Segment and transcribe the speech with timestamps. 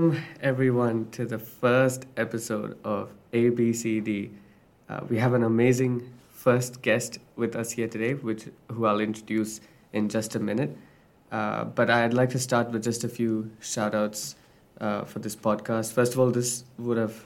[0.00, 4.30] Welcome everyone to the first episode of ABCD.
[4.88, 9.60] Uh, we have an amazing first guest with us here today, which who I'll introduce
[9.92, 10.74] in just a minute.
[11.30, 14.36] Uh, but I'd like to start with just a few shout outs
[14.80, 15.92] uh, for this podcast.
[15.92, 17.22] First of all, this would have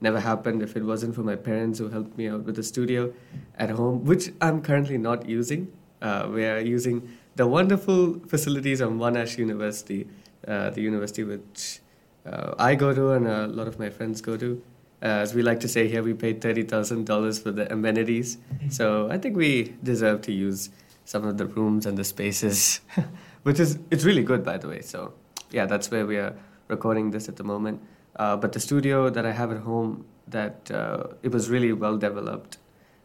[0.00, 3.12] never happened if it wasn't for my parents who helped me out with the studio
[3.58, 5.72] at home, which I'm currently not using.
[6.00, 10.06] Uh, we are using the wonderful facilities of Monash University,
[10.46, 11.80] uh, the university which
[12.26, 14.62] uh, I go to and a lot of my friends go to.
[15.02, 18.38] Uh, as we like to say here, we paid $30,000 for the amenities.
[18.70, 20.70] So I think we deserve to use
[21.04, 22.80] some of the rooms and the spaces,
[23.42, 24.80] which is, it's really good, by the way.
[24.80, 25.12] So
[25.50, 26.34] yeah, that's where we are
[26.68, 27.82] recording this at the moment.
[28.16, 31.96] Uh, but the studio that I have at home, that uh, it was really well
[31.98, 32.58] developed,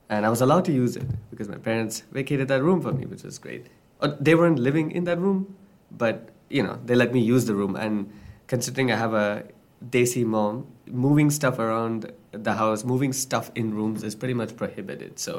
[0.09, 3.05] and I was allowed to use it because my parents vacated that room for me,
[3.05, 3.67] which was great.
[4.01, 5.55] Uh, they weren't living in that room,
[5.91, 7.75] but you know they let me use the room.
[7.75, 8.11] And
[8.49, 9.45] considering I have a
[9.95, 15.19] desi mom, moving stuff around the house, moving stuff in rooms is pretty much prohibited.
[15.19, 15.37] So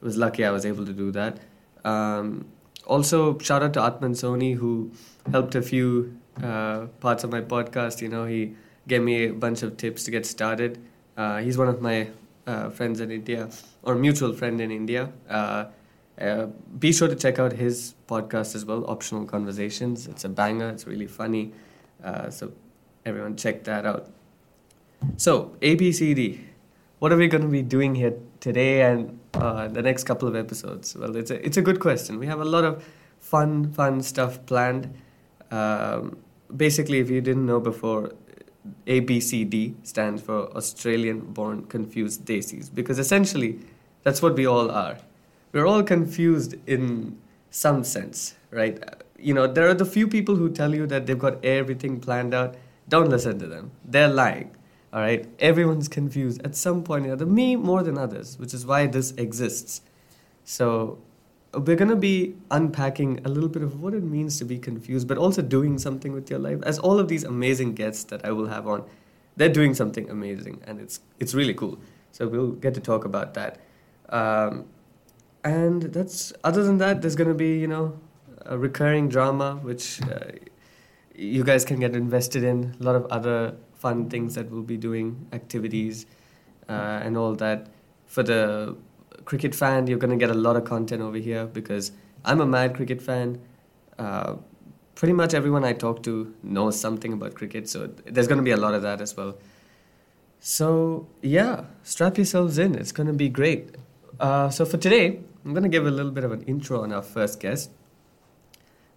[0.00, 1.38] it was lucky I was able to do that.
[1.84, 2.46] Um,
[2.86, 4.90] also, shout out to Atman Soni who
[5.30, 8.02] helped a few uh, parts of my podcast.
[8.02, 8.54] You know, he
[8.88, 10.78] gave me a bunch of tips to get started.
[11.16, 12.08] Uh, he's one of my
[12.46, 13.48] uh, friends in India,
[13.82, 15.12] or mutual friend in India.
[15.28, 15.66] Uh,
[16.20, 16.46] uh,
[16.78, 20.06] be sure to check out his podcast as well, Optional Conversations.
[20.08, 20.70] It's a banger.
[20.70, 21.52] It's really funny.
[22.02, 22.52] Uh, so
[23.04, 24.10] everyone check that out.
[25.16, 26.40] So ABCD,
[26.98, 30.36] what are we going to be doing here today and uh, the next couple of
[30.36, 30.94] episodes?
[30.96, 32.18] Well, it's a it's a good question.
[32.18, 32.84] We have a lot of
[33.18, 34.92] fun fun stuff planned.
[35.50, 36.18] Um,
[36.56, 38.12] basically, if you didn't know before,
[38.86, 43.60] ABCD stands for Australian Born Confused Desis because essentially
[44.02, 44.98] that's what we all are.
[45.52, 47.18] We're all confused in
[47.50, 48.78] some sense, right?
[49.20, 52.34] You know, there are the few people who tell you that they've got everything planned
[52.34, 52.56] out.
[52.88, 53.70] Don't listen to them.
[53.84, 54.50] They're lying.
[54.92, 55.28] All right?
[55.38, 57.26] Everyone's confused at some point or other.
[57.26, 59.82] Me more than others, which is why this exists.
[60.44, 60.98] So
[61.52, 65.08] we're going to be unpacking a little bit of what it means to be confused,
[65.08, 66.58] but also doing something with your life.
[66.62, 68.84] As all of these amazing guests that I will have on,
[69.36, 71.78] they're doing something amazing, and it's it's really cool.
[72.12, 73.58] So we'll get to talk about that.
[74.08, 74.66] Um,
[75.42, 77.98] and that's other than that, there's going to be you know
[78.46, 80.32] a recurring drama which uh,
[81.14, 82.74] you guys can get invested in.
[82.80, 86.06] A lot of other fun things that we'll be doing, activities,
[86.68, 87.68] uh, and all that
[88.06, 88.76] for the
[89.24, 91.92] cricket fan, you're going to get a lot of content over here because
[92.24, 93.40] I'm a mad cricket fan.
[93.98, 94.36] Uh,
[94.94, 98.50] pretty much everyone I talk to knows something about cricket, so there's going to be
[98.50, 99.38] a lot of that as well.
[100.40, 102.74] So, yeah, strap yourselves in.
[102.74, 103.76] It's going to be great.
[104.18, 106.92] Uh, so, for today, I'm going to give a little bit of an intro on
[106.92, 107.70] our first guest.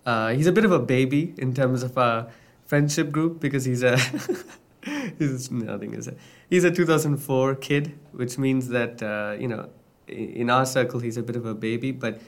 [0.06, 2.28] Uh, he's a bit of a baby in terms of our
[2.66, 3.98] friendship group because he's a
[5.20, 6.10] he's nothing is
[6.50, 9.70] he's a 2004 kid, which means that uh, you know
[10.08, 12.20] in our circle, he's a bit of a baby, but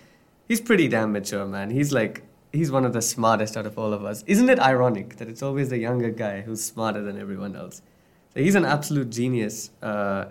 [0.48, 1.70] he's pretty damn mature, man.
[1.70, 4.24] He's like, he's one of the smartest out of all of us.
[4.28, 7.82] Isn't it ironic that it's always the younger guy who's smarter than everyone else?
[8.34, 9.72] So he's an absolute genius.
[9.82, 10.26] Uh,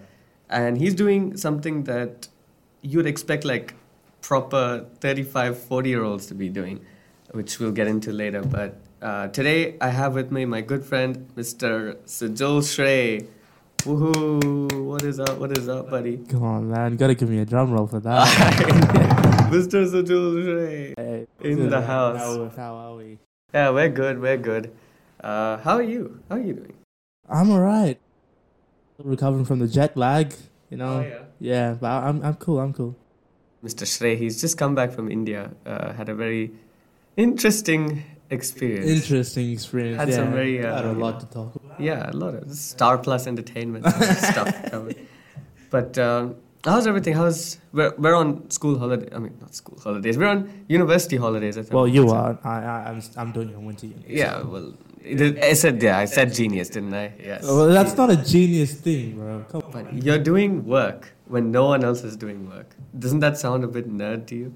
[0.48, 2.28] and he's doing something that
[2.82, 3.74] you'd expect like
[4.20, 6.84] proper 35, 40 year olds to be doing,
[7.34, 8.42] which we'll get into later.
[8.42, 11.96] But uh, today I have with me my good friend, Mr.
[12.06, 13.26] Sujal Shrey.
[13.78, 14.84] Woohoo!
[14.84, 15.36] What is up?
[15.38, 16.18] What is up, buddy?
[16.28, 16.92] Come on, man.
[16.92, 18.26] You gotta give me a drum roll for that.
[19.50, 19.84] Mr.
[19.84, 22.18] Sujal hey, in the house.
[22.18, 23.18] How, how are we?
[23.52, 24.20] Yeah, we're good.
[24.20, 24.72] We're good.
[25.20, 26.20] Uh, how are you?
[26.28, 26.74] How are you doing?
[27.28, 27.98] I'm alright.
[29.02, 30.34] Recovering from the jet lag,
[30.70, 30.98] you know.
[30.98, 31.18] Oh, yeah.
[31.40, 32.60] Yeah, but I'm I'm cool.
[32.60, 32.96] I'm cool.
[33.62, 33.84] Mr.
[33.84, 35.50] Shrey, he's just come back from India.
[35.66, 36.52] Uh, had a very
[37.16, 38.90] interesting experience.
[38.90, 39.98] Interesting experience.
[39.98, 41.20] Had yeah, some very, uh, had a lot know.
[41.20, 41.80] to talk about.
[41.80, 43.86] Yeah, a lot of Star Plus entertainment
[44.32, 44.96] stuff covered.
[45.70, 47.14] But um, how's everything?
[47.14, 49.08] How's we're, we're on school holiday?
[49.14, 50.16] I mean, not school holidays.
[50.18, 51.58] We're on university holidays.
[51.58, 51.72] I think.
[51.74, 52.38] Well, you are.
[52.44, 54.04] I, I I'm I'm doing your winter uni.
[54.06, 54.42] Yeah.
[54.42, 55.98] Well, it- I said yeah.
[55.98, 57.12] I said genius, didn't I?
[57.22, 57.44] Yes.
[57.44, 59.44] Well, that's not a genius thing, bro.
[59.50, 60.00] Come on.
[60.02, 62.74] You're doing work when no one else is doing work.
[62.98, 64.54] Doesn't that sound a bit nerd to you?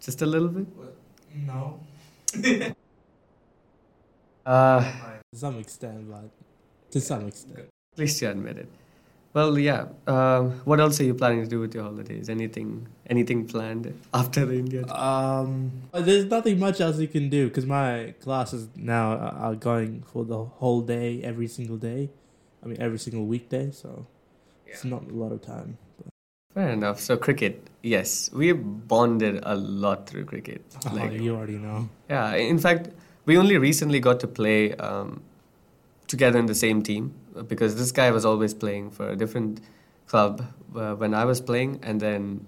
[0.00, 0.66] Just a little bit?
[1.46, 1.80] No.
[4.46, 4.80] Uh,
[5.32, 6.30] To some extent, but
[6.90, 7.58] to some extent.
[7.92, 8.68] at least you admit it.
[9.34, 9.88] Well, yeah.
[10.06, 12.30] Um, what else are you planning to do with your holidays?
[12.30, 14.84] Anything, anything planned after the India?
[14.84, 14.96] trip?
[14.98, 20.02] Um, there's nothing much else you can do because my classes now are are going
[20.10, 22.08] for the whole day, every single day.
[22.62, 24.06] I mean, every single weekday, so
[24.66, 25.76] it's not a lot of time.
[26.58, 26.98] Fair enough.
[26.98, 30.60] So cricket, yes, we bonded a lot through cricket.
[30.90, 31.88] Oh, you already know.
[32.10, 32.88] Yeah, in fact,
[33.26, 35.22] we only recently got to play um,
[36.08, 39.60] together in the same team uh, because this guy was always playing for a different
[40.08, 42.44] club uh, when I was playing, and then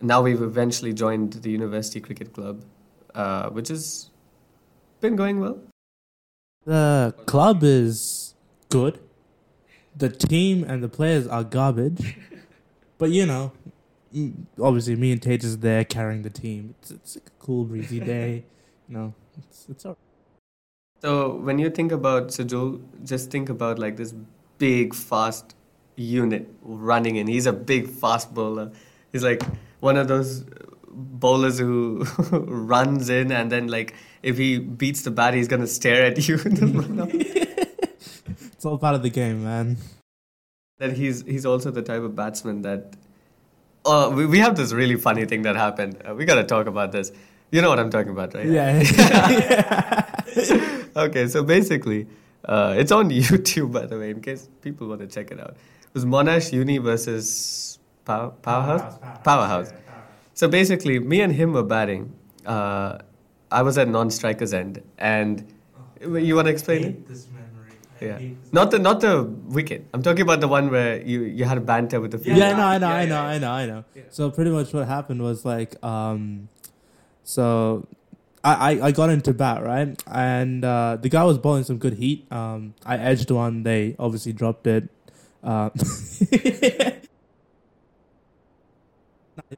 [0.00, 2.64] now we've eventually joined the University Cricket Club,
[3.14, 4.08] uh, which has
[5.02, 5.58] been going well.
[6.64, 8.34] The club is
[8.70, 8.98] good.
[9.94, 12.16] The team and the players are garbage.
[12.98, 13.52] But you know,
[14.60, 16.74] obviously me and Tate is there carrying the team.
[16.80, 18.44] It's, it's a cool breezy day.
[18.88, 19.98] You know, it's it's all
[21.02, 24.14] So when you think about Sujal, just think about like this
[24.58, 25.54] big, fast
[25.96, 27.26] unit running in.
[27.26, 28.72] He's a big, fast bowler.
[29.12, 29.42] He's like
[29.80, 30.44] one of those
[30.88, 36.06] bowlers who runs in and then like if he beats the bat, he's gonna stare
[36.06, 37.10] at you and then run up.
[37.12, 39.76] it's all part of the game, man.
[40.78, 42.96] That he's he's also the type of batsman that.
[43.88, 46.02] Oh, we, we have this really funny thing that happened.
[46.06, 47.12] Uh, we gotta talk about this.
[47.50, 48.46] You know what I'm talking about, right?
[48.46, 48.82] Yeah.
[50.96, 52.08] okay, so basically,
[52.44, 55.50] uh, it's on YouTube, by the way, in case people want to check it out.
[55.50, 58.98] It was Monash Uni versus Power, Powerhouse?
[59.24, 59.72] Powerhouse.
[60.34, 62.12] So basically, me and him were batting.
[62.44, 62.98] Uh,
[63.50, 65.46] I was at non-striker's end, and
[66.00, 67.08] you want to explain it?
[68.00, 68.26] This memory.
[68.28, 69.86] Yeah, not the not the wicket.
[69.94, 72.56] I'm talking about the one where you you had a banter with the Yeah, fielder.
[72.56, 73.84] no, I know, I Yeah, know, yeah, I know, I know.
[73.94, 74.02] Yeah.
[74.10, 76.48] So pretty much what happened was like, um,
[77.24, 77.86] so
[78.44, 81.94] I, I, I got into bat right, and uh, the guy was bowling some good
[81.94, 82.30] heat.
[82.30, 84.88] Um, I edged one, they obviously dropped it.
[85.42, 85.70] Uh,
[86.30, 86.92] he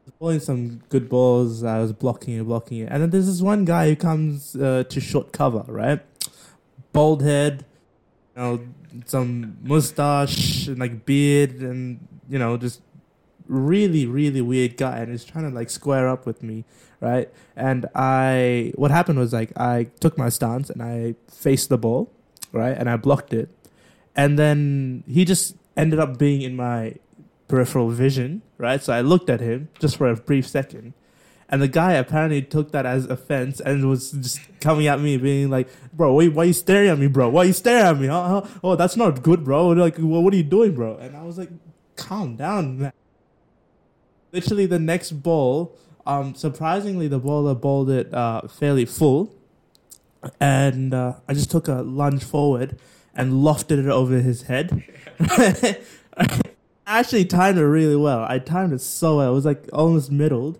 [0.04, 1.62] was bowling some good balls.
[1.64, 4.84] I was blocking it, blocking it, and then there's this one guy who comes uh,
[4.88, 6.00] to short cover, right?
[6.92, 7.64] Bald head, you
[8.38, 8.60] know,
[9.04, 12.80] some mustache and like beard, and you know, just
[13.46, 16.64] really, really weird guy, and he's trying to like square up with me,
[17.00, 17.28] right?
[17.56, 22.12] And I, what happened was like I took my stance and I faced the ball,
[22.52, 23.48] right, and I blocked it,
[24.14, 26.94] and then he just ended up being in my
[27.48, 28.82] peripheral vision, right?
[28.82, 30.92] So I looked at him just for a brief second.
[31.50, 35.48] And the guy apparently took that as offense and was just coming at me, being
[35.48, 37.30] like, "Bro, why, why you staring at me, bro?
[37.30, 38.06] Why you staring at me?
[38.08, 38.42] Huh?
[38.62, 39.68] Oh, that's not good, bro.
[39.68, 41.50] Like, well, what are you doing, bro?" And I was like,
[41.96, 42.92] "Calm down, man."
[44.30, 45.74] Literally, the next ball,
[46.06, 49.34] um, surprisingly, the bowler bowled it uh, fairly full,
[50.38, 52.78] and uh, I just took a lunge forward
[53.14, 54.84] and lofted it over his head.
[55.18, 55.78] I
[56.86, 58.24] actually timed it really well.
[58.28, 59.32] I timed it so well.
[59.32, 60.58] It was like almost middled.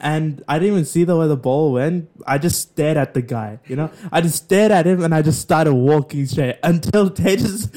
[0.00, 2.10] And I didn't even see the way the ball went.
[2.26, 3.90] I just stared at the guy, you know?
[4.12, 7.70] I just stared at him and I just started walking straight until Tejas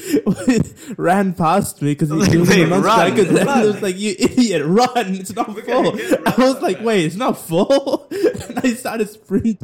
[0.98, 3.18] ran past me because he Like, was wait, run.
[3.18, 3.48] And.
[3.48, 5.14] I was like, you idiot, run.
[5.14, 5.98] It's not full.
[6.26, 8.08] I was like, wait, it's not full?
[8.10, 9.58] and I started sprinting.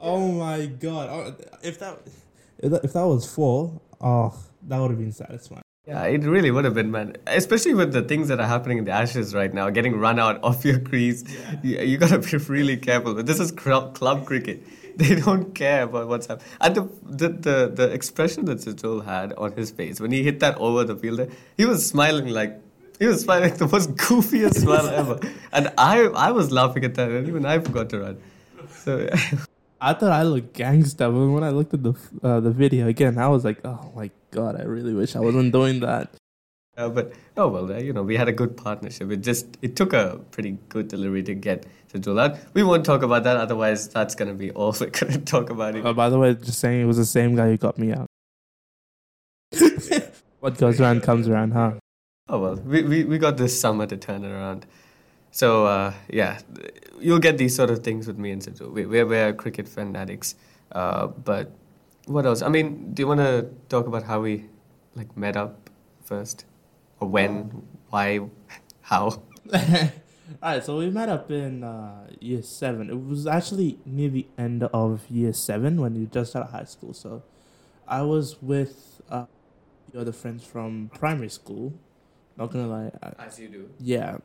[0.00, 1.08] Oh my god.
[1.10, 1.98] Oh, If that,
[2.58, 4.34] if that, if that was full, oh,
[4.66, 5.62] that would have been satisfying.
[5.88, 7.16] Yeah, it really would have been, man.
[7.26, 10.38] Especially with the things that are happening in the Ashes right now, getting run out
[10.48, 11.24] off your crease.
[11.62, 13.14] You, you gotta be really careful.
[13.14, 14.62] But this is club, club cricket.
[14.98, 16.48] They don't care about what's happening.
[16.60, 20.40] And the, the, the, the expression that Sujal had on his face when he hit
[20.40, 22.60] that over the fielder, he was smiling like
[22.98, 25.20] he was smiling like the most goofiest smile ever.
[25.52, 28.18] And I I was laughing at that, and even I forgot to run.
[28.70, 29.44] So yeah.
[29.80, 33.18] I thought I looked gangsta, but when I looked at the uh, the video again,
[33.18, 36.10] I was like, oh my god, I really wish I wasn't doing that.
[36.76, 39.10] Uh, but oh well, uh, you know, we had a good partnership.
[39.10, 42.38] It just it took a pretty good delivery to get to do that.
[42.54, 45.76] We won't talk about that, otherwise that's gonna be all we're gonna talk about.
[45.76, 45.84] It.
[45.84, 48.06] Oh, by the way, just saying, it was the same guy who got me out.
[50.40, 51.72] what goes around comes around, huh?
[52.28, 54.66] Oh well, we, we we got this summer to turn it around.
[55.30, 56.40] So uh, yeah,
[57.00, 58.72] you'll get these sort of things with me and Sidhu.
[58.72, 60.34] We, we're we're cricket fanatics.
[60.72, 61.52] Uh, but
[62.06, 62.42] what else?
[62.42, 64.46] I mean, do you want to talk about how we
[64.94, 65.70] like met up
[66.04, 66.44] first,
[67.00, 68.20] or when, why,
[68.80, 69.22] how?
[70.42, 72.90] Alright, so we met up in uh, year seven.
[72.90, 76.92] It was actually near the end of year seven when you just started high school.
[76.92, 77.22] So
[77.86, 79.24] I was with uh,
[79.92, 81.72] the other friends from primary school.
[82.36, 83.70] Not gonna lie, I, As you do.
[83.80, 84.18] Yeah,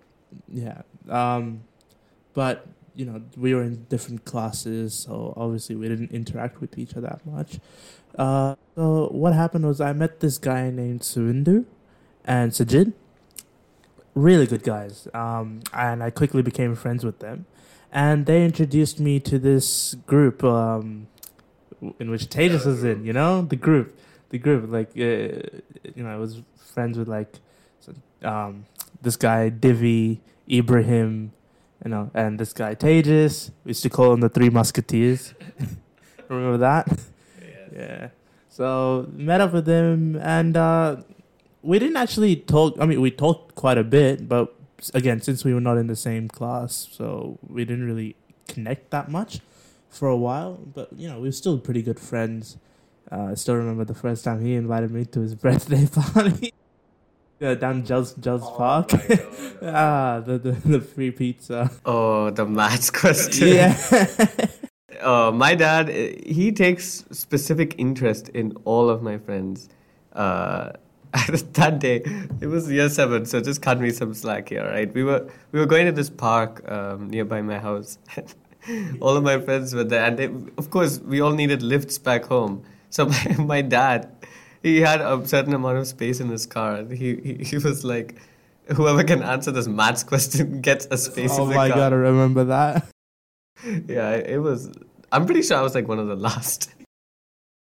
[0.47, 0.81] yeah.
[1.09, 1.63] Um,
[2.33, 6.95] but you know, we were in different classes, so obviously we didn't interact with each
[6.95, 7.59] other that much.
[8.17, 11.65] Uh, so what happened was I met this guy named Surindu
[12.23, 12.93] and Sajid.
[14.13, 15.07] Really good guys.
[15.13, 17.45] Um, and I quickly became friends with them,
[17.91, 20.43] and they introduced me to this group.
[20.43, 21.07] Um,
[21.99, 23.97] in which Tejas is in, you know, the group,
[24.29, 25.59] the group, like, uh,
[25.95, 27.33] you know, I was friends with like,
[28.21, 28.65] um,
[29.03, 31.31] this guy Divi, Ibrahim,
[31.83, 33.51] you know, and this guy Tejas.
[33.63, 35.33] We used to call them the Three Musketeers.
[36.29, 36.87] Remember that?
[37.71, 38.09] Yeah.
[38.49, 40.97] So met up with him, and uh,
[41.61, 42.75] we didn't actually talk.
[42.79, 44.55] I mean, we talked quite a bit, but
[44.93, 48.15] again, since we were not in the same class, so we didn't really
[48.47, 49.39] connect that much
[49.89, 50.59] for a while.
[50.73, 52.57] But you know, we were still pretty good friends.
[53.11, 56.53] Uh, I still remember the first time he invited me to his birthday party.
[57.39, 58.91] Yeah, down Just Just Park.
[59.61, 61.71] ah, the, the the free pizza.
[61.85, 63.47] Oh, the maths question.
[63.49, 63.77] Yeah.
[65.01, 65.93] Uh, my dad, uh,
[66.25, 69.67] he takes specific interest in all of my friends.
[70.13, 70.71] Uh,
[71.53, 72.03] that day,
[72.39, 74.93] it was year seven, so just cut me some slack here, right?
[74.93, 77.97] We were we were going to this park um, nearby my house.
[79.01, 80.25] all of my friends were there, and they,
[80.57, 82.63] of course, we all needed lifts back home.
[82.89, 84.09] So my, my dad,
[84.63, 86.83] he had a certain amount of space in his car.
[86.85, 88.15] He he, he was like,
[88.75, 91.65] whoever can answer this maths question gets a space oh in the car.
[91.65, 92.87] Oh my god, I remember that.
[93.87, 94.71] Yeah, it was.
[95.11, 96.73] I'm pretty sure I was like one of the last.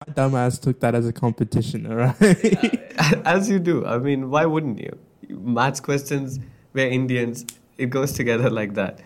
[0.07, 2.15] My dumbass took that as a competition, alright?
[3.25, 3.85] As you do.
[3.85, 4.97] I mean, why wouldn't you?
[5.29, 6.39] Maths questions,
[6.73, 7.45] we're Indians.
[7.77, 9.01] It goes together like that.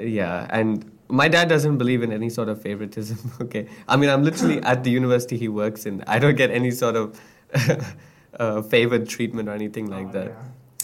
[0.00, 3.18] Yeah, and my dad doesn't believe in any sort of favoritism.
[3.40, 6.02] Okay, I mean, I'm literally at the university he works in.
[6.06, 7.20] I don't get any sort of
[8.40, 10.32] uh, favored treatment or anything like that.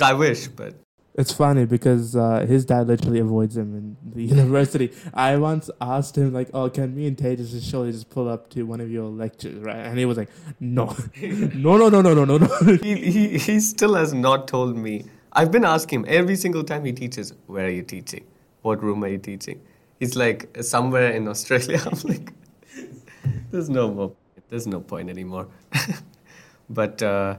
[0.01, 0.75] I wish, but
[1.15, 4.93] It's funny because uh, his dad literally avoids him in the university.
[5.13, 8.49] I once asked him like, "Oh, can me and Tejas just surely just pull up
[8.51, 12.15] to one of your lectures, right?" And he was like, "No, no, no, no, no,
[12.15, 15.05] no, no, no." he, he he still has not told me.
[15.35, 18.25] I've been asking him every single time he teaches, "Where are you teaching?
[18.63, 19.61] What room are you teaching?"
[20.03, 21.81] He's like somewhere in Australia.
[21.87, 22.33] I'm like,
[23.53, 24.13] there's no more.
[24.49, 25.47] There's no point anymore.
[26.69, 27.37] but uh,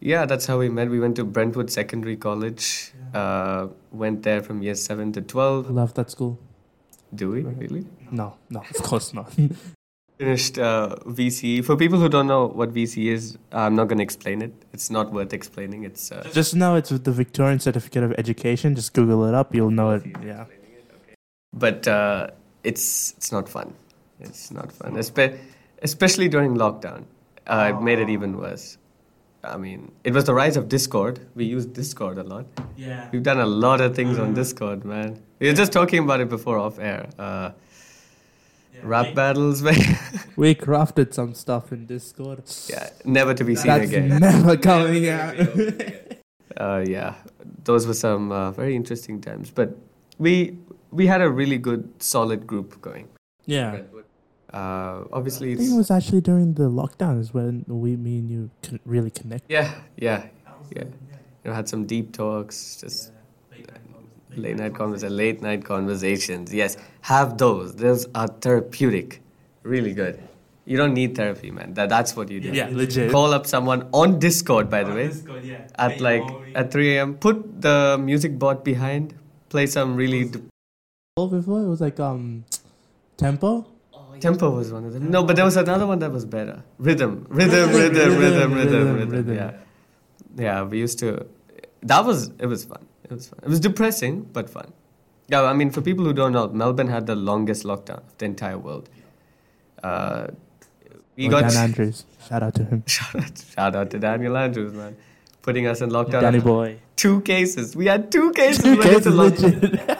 [0.00, 0.88] yeah, that's how we met.
[0.88, 2.92] We went to Brentwood Secondary College.
[3.12, 5.68] Uh, went there from year seven to twelve.
[5.68, 6.38] Love that school.
[7.14, 7.84] Do we really?
[8.10, 9.30] No, no, of course not.
[10.16, 11.62] Finished uh, VCE.
[11.62, 14.54] For people who don't know what VCE is, I'm not going to explain it.
[14.72, 15.84] It's not worth explaining.
[15.84, 18.74] It's uh, just know it's the Victorian Certificate of Education.
[18.74, 20.06] Just Google it up, you'll know it.
[20.24, 20.46] Yeah.
[21.52, 22.28] But uh,
[22.64, 23.74] it's it's not fun.
[24.20, 25.38] It's not fun, Espe-
[25.82, 27.04] especially during lockdown.
[27.46, 28.78] Uh, It made it even worse.
[29.44, 31.20] I mean, it was the rise of Discord.
[31.36, 32.46] We use Discord a lot.
[32.76, 33.08] Yeah.
[33.12, 35.22] We've done a lot of things on Discord, man.
[35.38, 37.08] We were just talking about it before off air.
[37.18, 37.50] Uh,
[38.82, 39.76] rap battles, man.
[40.36, 42.42] We crafted some stuff in Discord.
[42.68, 44.18] yeah, never to be seen That's again.
[44.18, 45.36] never coming out.
[46.56, 47.14] uh, yeah,
[47.64, 49.50] those were some uh, very interesting times.
[49.50, 49.76] But
[50.18, 50.58] we
[50.90, 53.08] we had a really good, solid group going.
[53.46, 53.80] yeah.
[54.50, 58.16] Uh, obviously, I it's think it was actually during the lockdown is when we, me
[58.20, 59.52] and you con- really connected.
[59.52, 60.24] Yeah, yeah,
[60.74, 60.84] yeah.
[60.84, 63.12] You know, had some deep talks, just
[64.34, 66.54] late night conversations, late night conversations.
[66.54, 67.76] Yes, have those.
[67.76, 69.20] Those are therapeutic.
[69.64, 70.18] Really good.
[70.64, 71.74] You don't need therapy, man.
[71.74, 72.48] That that's what you do.
[72.48, 73.10] Yeah, legit.
[73.10, 75.66] Call up someone on Discord, by the way, Discord, yeah.
[75.78, 76.22] at like
[76.54, 77.14] at 3 a.m.
[77.16, 79.14] Put the music bot behind.
[79.50, 80.24] Play some really.
[80.24, 80.40] d-
[81.26, 82.44] before it was like um
[83.16, 83.66] tempo.
[84.20, 85.10] Tempo was one of them.
[85.12, 86.64] No, but there was another one that was better.
[86.78, 89.34] Rhythm, rhythm, rhythm, rhythm, rhythm, rhythm.
[89.36, 89.52] Yeah,
[90.36, 90.62] yeah.
[90.64, 91.24] We used to.
[91.82, 92.46] That was it.
[92.46, 92.84] Was fun.
[93.04, 93.38] It was fun.
[93.44, 94.72] It was depressing, but fun.
[95.28, 98.24] Yeah, I mean, for people who don't know, Melbourne had the longest lockdown of the
[98.24, 98.88] entire world.
[99.82, 100.28] Uh,
[101.16, 102.04] we Oh, got Dan Andrews.
[102.28, 102.82] Shout out to him.
[102.86, 104.96] shout out, shout out to Daniel Andrews, man,
[105.42, 106.22] putting us in lockdown.
[106.22, 106.78] Danny boy.
[106.96, 107.76] Two cases.
[107.76, 108.64] We had two cases.
[108.64, 109.97] when it's a lockdown.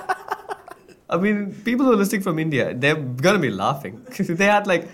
[1.11, 4.07] I mean, people who are listening from India, they're gonna be laughing.
[4.19, 4.89] they had like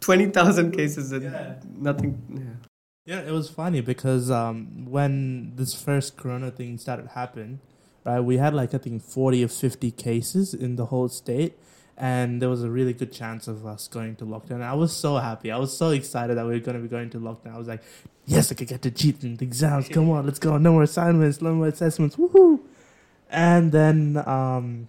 [0.00, 1.32] twenty thousand cases and
[1.78, 2.22] nothing.
[2.30, 2.66] Yeah.
[3.06, 7.60] Yeah, it was funny because um, when this first corona thing started happening,
[8.04, 11.56] right, we had like I think forty or fifty cases in the whole state,
[11.96, 14.60] and there was a really good chance of us going to lockdown.
[14.60, 15.52] I was so happy.
[15.52, 17.54] I was so excited that we were going to be going to lockdown.
[17.54, 17.82] I was like,
[18.26, 19.88] yes, I could get to cheat in the exams.
[19.88, 20.58] Come on, let's go.
[20.58, 22.16] No more assignments, no more assessments.
[22.16, 22.58] Woohoo!
[23.30, 24.88] And then um,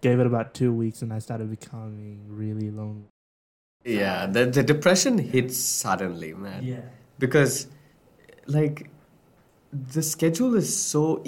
[0.00, 3.08] gave it about two weeks, and I started becoming really lonely.
[3.84, 6.64] Yeah, the the depression hits suddenly, man.
[6.64, 6.80] Yeah.
[7.18, 7.66] Because,
[8.46, 8.90] like,
[9.72, 11.22] the schedule is so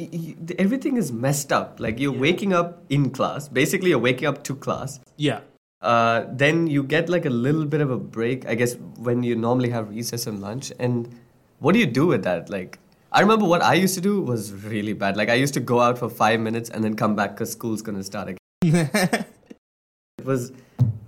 [0.59, 1.79] everything is messed up.
[1.79, 3.49] Like you're waking up in class.
[3.49, 5.01] Basically, you're waking up to class.
[5.17, 5.41] Yeah.
[5.83, 9.35] Uh, then you get like a little bit of a break, I guess, when you
[9.35, 10.73] normally have recess and lunch.
[10.79, 11.09] And
[11.59, 12.51] what do you do with that?
[12.51, 12.79] Like,
[13.13, 15.17] I remember what I used to do was really bad.
[15.17, 17.83] Like, I used to go out for five minutes and then come back because school's
[17.83, 18.40] gonna start again.
[18.63, 20.53] It was,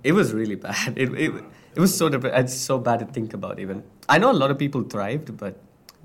[0.03, 0.93] it was really bad.
[0.97, 1.31] It it,
[1.75, 3.59] it was so dep- It's so bad to think about.
[3.59, 5.57] Even I know a lot of people thrived, but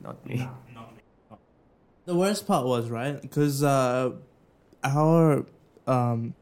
[0.03, 0.49] not me.
[2.05, 4.13] The worst part was right because uh,
[4.83, 5.45] our
[5.87, 6.35] um,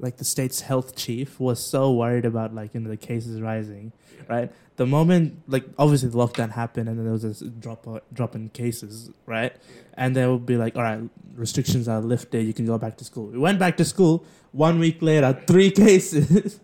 [0.00, 3.92] like the state's health chief was so worried about like you know the cases rising,
[4.28, 4.50] right?
[4.76, 8.34] The moment like obviously the lockdown happened and then there was this drop uh, drop
[8.34, 9.54] in cases, right?
[9.94, 11.00] And they would be like, all right,
[11.34, 13.26] restrictions are lifted, you can go back to school.
[13.26, 14.24] We went back to school.
[14.52, 16.60] One week later, three cases,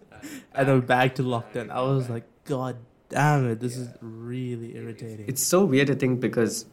[0.54, 1.70] and then back to lockdown.
[1.70, 2.76] I was like, God
[3.08, 5.26] damn it, this is really irritating.
[5.28, 6.66] It's so weird to think because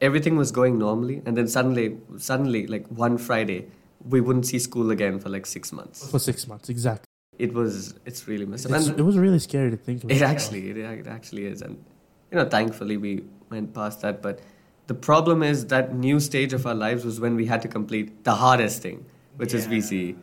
[0.00, 3.68] everything was going normally, and then suddenly, suddenly, like one Friday,
[4.04, 6.08] we wouldn't see school again for like six months.
[6.10, 7.06] for six months, exactly.
[7.38, 8.72] It was, it's really messed up.
[8.72, 10.16] It's- And it was really scary to think about.
[10.16, 11.82] it actually, it, it actually is, and
[12.30, 14.22] you know, thankfully we went past that.
[14.22, 14.40] But
[14.88, 18.24] the problem is that new stage of our lives was when we had to complete
[18.24, 19.04] the hardest thing,
[19.36, 19.72] which is Yeah.
[19.72, 20.16] VCE,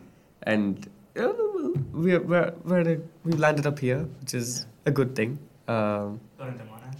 [0.43, 5.39] and you know, we're, we're, we're we landed up here, which is a good thing.
[5.67, 6.19] Um,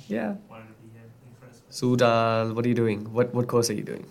[0.08, 0.36] yeah.
[1.72, 3.12] Sujal, what are you doing?
[3.14, 4.06] What what course are you doing?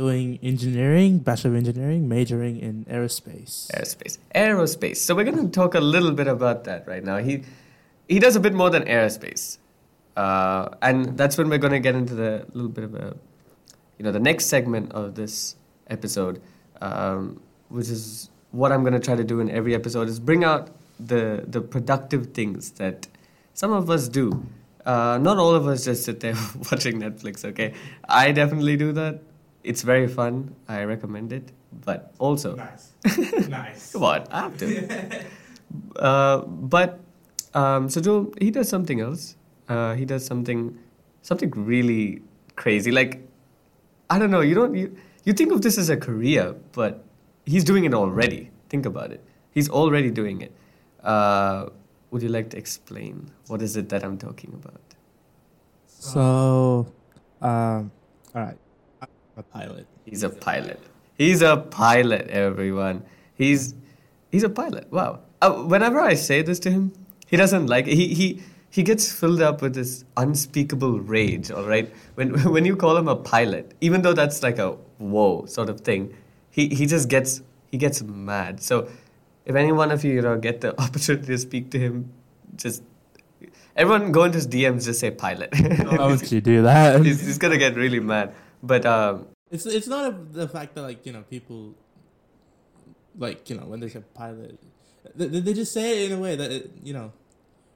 [0.00, 3.70] Doing engineering, bachelor of engineering, majoring in aerospace.
[3.76, 4.16] Aerospace.
[4.34, 4.96] Aerospace.
[4.96, 7.18] So we're going to talk a little bit about that right now.
[7.18, 7.42] He
[8.08, 9.58] he does a bit more than aerospace,
[10.16, 13.14] uh, and that's when we're going to get into the little bit of a,
[13.98, 15.56] you know, the next segment of this
[15.88, 16.40] episode,
[16.80, 17.38] um,
[17.68, 20.70] which is what I'm going to try to do in every episode is bring out
[20.98, 23.06] the the productive things that
[23.52, 24.46] some of us do.
[24.86, 26.36] Uh, not all of us just sit there
[26.72, 27.44] watching Netflix.
[27.44, 27.74] Okay,
[28.08, 29.20] I definitely do that.
[29.62, 30.54] It's very fun.
[30.68, 31.52] I recommend it.
[31.84, 32.92] But also, Nice.
[33.48, 33.92] nice.
[33.92, 35.24] Come on, I have to.
[35.96, 36.98] uh, but
[37.54, 39.36] um, Sujal, he does something else.
[39.68, 40.76] Uh, he does something,
[41.22, 42.22] something really
[42.56, 42.90] crazy.
[42.90, 43.22] Like
[44.10, 44.40] I don't know.
[44.40, 47.04] You don't you you think of this as a career, but
[47.46, 48.50] he's doing it already.
[48.68, 49.22] Think about it.
[49.52, 50.52] He's already doing it.
[51.02, 51.66] Uh,
[52.10, 54.82] would you like to explain what is it that I'm talking about?
[55.86, 56.92] So,
[57.40, 57.92] um,
[58.34, 58.58] all right.
[59.40, 59.86] I'm a pilot.
[60.04, 60.80] He's a pilot.
[61.16, 63.04] He's a pilot, everyone.
[63.34, 63.74] He's
[64.30, 64.90] he's a pilot.
[64.92, 65.20] Wow.
[65.40, 66.92] Uh, whenever I say this to him,
[67.26, 67.94] he doesn't like it.
[67.94, 71.50] He he he gets filled up with this unspeakable rage.
[71.50, 71.90] All right.
[72.16, 75.80] When when you call him a pilot, even though that's like a whoa sort of
[75.80, 76.14] thing,
[76.50, 78.60] he he just gets he gets mad.
[78.60, 78.88] So
[79.46, 82.12] if any one of you you know get the opportunity to speak to him,
[82.56, 82.82] just
[83.74, 85.48] everyone go into his DMs just say pilot.
[85.96, 87.06] Why would you do that?
[87.06, 88.34] he's, he's gonna get really mad.
[88.62, 91.74] But um, It's it's not a, the fact that like you know people,
[93.18, 94.58] like you know when they say pilot,
[95.14, 97.12] they, they they just say it in a way that it, you know,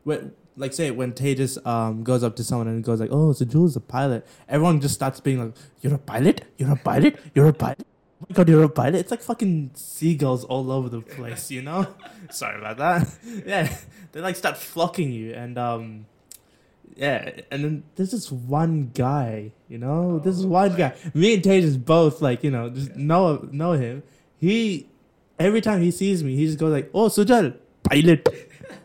[0.05, 3.77] when like say when Tejas um goes up to someone and goes like oh Sujal's
[3.77, 7.53] a pilot, everyone just starts being like you're a pilot, you're a pilot, you're a
[7.53, 7.87] pilot.
[8.23, 8.95] Oh my god, you're a pilot!
[9.01, 11.87] It's like fucking seagulls all over the place, you know.
[12.31, 13.09] Sorry about that.
[13.47, 13.75] Yeah,
[14.13, 16.07] they like start flocking you, and um,
[16.97, 20.95] yeah, and then there's this one guy, you know, oh, this is one guy.
[21.13, 24.03] Me and Tejas both like, you know, just know know him.
[24.39, 24.87] He
[25.39, 28.29] every time he sees me, he just goes like, "Oh, Sujal, pilot,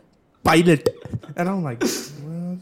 [0.44, 0.88] pilot,"
[1.36, 1.80] and I'm like,
[2.22, 2.58] well,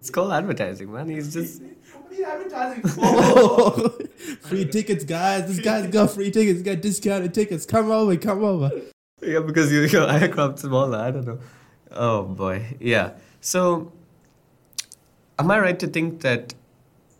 [0.00, 1.08] it's called advertising, man.
[1.08, 3.90] He's just "What are you advertising for?"
[4.48, 5.46] free tickets, guys.
[5.46, 6.58] This guy's got free tickets.
[6.58, 7.64] He's got discounted tickets.
[7.66, 8.70] Come over, come over.
[9.22, 10.98] yeah because you, your aircraft smaller.
[10.98, 11.38] I don't know.
[11.90, 13.12] Oh boy, yeah.
[13.48, 13.90] So,
[15.38, 16.52] am I right to think that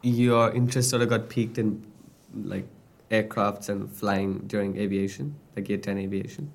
[0.03, 1.91] your interest sort of got peaked in
[2.35, 2.67] like
[3.11, 6.53] aircrafts and flying during aviation, like year ten aviation?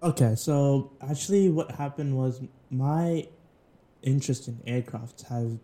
[0.00, 3.26] Okay, so actually, what happened was my
[4.02, 5.58] interest in aircraft have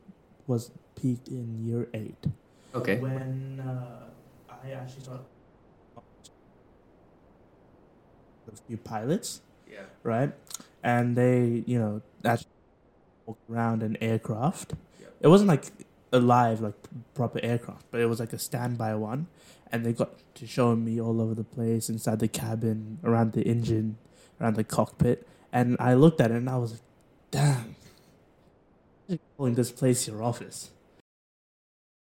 [0.49, 2.27] was peaked in year eight.
[2.75, 2.99] Okay.
[2.99, 4.11] When uh,
[4.51, 5.23] I actually got
[8.53, 9.41] a few pilots,
[9.71, 9.87] Yeah.
[10.03, 10.33] right?
[10.83, 12.51] And they, you know, actually
[13.31, 14.75] walked around an aircraft.
[15.01, 15.15] Yep.
[15.21, 15.67] It wasn't like
[16.13, 16.75] a live, like
[17.15, 19.29] proper aircraft, but it was like a standby one.
[19.73, 23.43] And they got to show me all over the place, inside the cabin, around the
[23.43, 23.99] engine,
[24.41, 25.29] around the cockpit.
[25.53, 26.81] And I looked at it and I was like,
[27.31, 27.77] damn,
[29.37, 30.71] calling this place your office.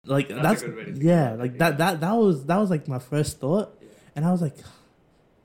[0.06, 1.58] Like That's that's, good way to think yeah, like yeah.
[1.58, 3.78] that that that was that was like my first thought,
[4.16, 4.56] and I was like,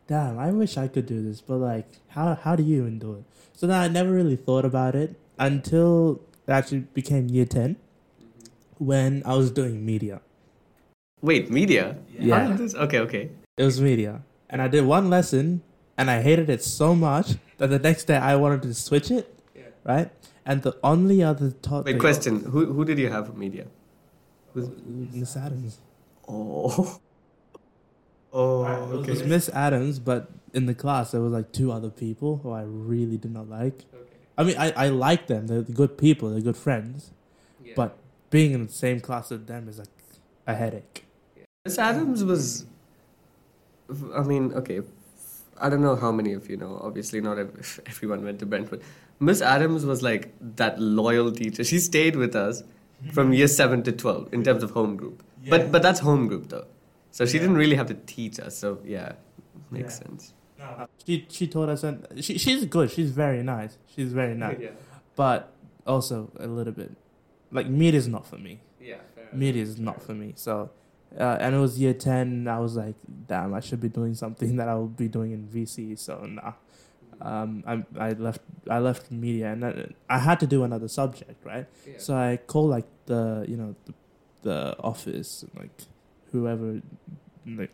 [0.07, 3.15] damn, I wish I could do this, but like, how how do you even do
[3.15, 3.25] it?
[3.55, 8.85] So then I never really thought about it until it actually became year 10 mm-hmm.
[8.85, 10.21] when I was doing media.
[11.21, 11.97] Wait, media?
[12.19, 12.49] Yeah.
[12.49, 12.75] How this?
[12.75, 13.31] Okay, okay.
[13.57, 15.63] It was media, and I did one lesson,
[15.97, 19.33] and I hated it so much that the next day I wanted to switch it,
[19.55, 19.63] Yeah.
[19.85, 20.11] right?
[20.45, 22.41] And the only other taught Wait, question.
[22.45, 23.67] Who who did you have for media?
[24.53, 25.79] Who's, Miss Adams.
[26.29, 26.99] oh.
[28.33, 29.11] Oh, It okay.
[29.11, 32.63] was Miss Adams, but in the class there was like two other people who I
[32.63, 33.85] really did not like.
[33.95, 34.12] Okay.
[34.37, 35.47] I mean, I, I like them.
[35.47, 36.31] They're good people.
[36.31, 37.11] They're good friends.
[37.65, 37.75] Yeah.
[37.77, 37.99] But
[38.31, 39.89] being in the same class with them is like
[40.47, 41.05] a headache.
[41.65, 42.67] Miss Adams was,
[44.15, 44.81] I mean, okay,
[45.61, 46.81] I don't know how many of you know.
[46.83, 48.83] Obviously, not ev- everyone went to Brentwood.
[49.21, 51.63] Miss Adams was like that loyal teacher.
[51.63, 52.65] She stayed with us
[53.13, 53.35] from hmm.
[53.35, 55.23] year seven to twelve in terms of home group.
[55.43, 55.51] Yeah.
[55.51, 56.67] But but that's home group though,
[57.13, 57.43] so she Yeah.
[57.43, 58.57] didn't really have to teach us.
[58.57, 59.13] So yeah,
[59.71, 60.09] makes Yeah.
[61.07, 62.91] She she taught us, and she she's good.
[62.91, 63.79] She's very nice.
[63.95, 64.59] She's very nice,
[65.17, 65.53] but
[65.87, 66.91] also a little bit
[67.51, 68.61] like media is not for me.
[68.81, 68.97] yeah.
[69.33, 70.33] Media is not for me.
[70.37, 70.71] So,
[71.19, 72.47] uh, and it was year ten.
[72.49, 72.95] I was like,
[73.29, 75.99] damn, I should be doing something that I will be doing in VC.
[75.99, 76.53] So nah.
[77.21, 81.45] Um, I I left I left media and I, I had to do another subject,
[81.45, 81.67] right?
[81.87, 81.95] Yeah.
[81.99, 83.95] So I called like the you know the,
[84.43, 85.71] the office like
[86.33, 86.81] whoever
[87.47, 87.71] like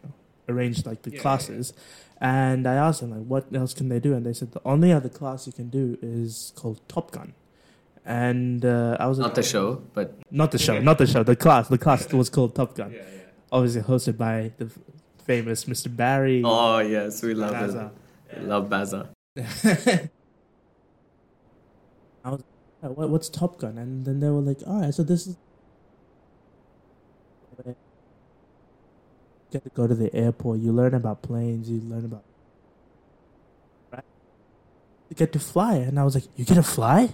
[0.48, 1.72] arranged like the Yeah, yeah, classes,
[2.20, 4.92] and I asked them like what else can they do, and they said the only
[4.92, 7.34] other class you can do is called Top Gun,
[8.04, 11.22] and uh, I was Not like, the show, but not the show, not the show,
[11.22, 13.02] the class, the class was called Top Gun, yeah.
[13.52, 14.70] obviously hosted by the
[15.24, 15.94] famous Mr.
[15.94, 16.42] Barry.
[16.44, 17.92] Oh yes, we love Baza.
[18.30, 18.42] it.
[18.42, 19.10] Love Baza.
[22.24, 22.42] I was
[22.82, 23.78] like, what's Top Gun?
[23.78, 25.36] And then they were like, all right, so this is.
[29.50, 30.60] Get to go to the airport.
[30.60, 31.70] You learn about planes.
[31.70, 32.22] You learn about.
[33.90, 34.04] Right?
[35.08, 37.10] You get to fly, and I was like, "You get to fly?"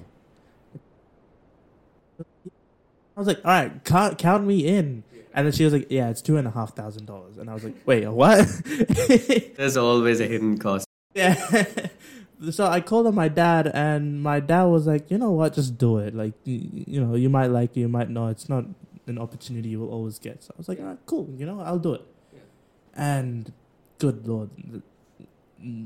[3.16, 6.10] I was like, "All right, count, count me in." And then she was like, "Yeah,
[6.10, 8.46] it's two and a half thousand dollars." And I was like, "Wait, what?"
[9.56, 10.86] There's always a hidden cost.
[11.14, 11.34] Yeah.
[12.50, 15.54] so I called up my dad, and my dad was like, "You know what?
[15.54, 16.14] Just do it.
[16.14, 18.30] Like, you, you know, you might like it, you might not.
[18.30, 18.64] It's not
[19.06, 21.28] an opportunity you will always get." So I was like, "All right, cool.
[21.36, 22.02] You know, I'll do it."
[22.96, 23.16] Yeah.
[23.18, 23.52] And
[23.98, 24.50] good lord,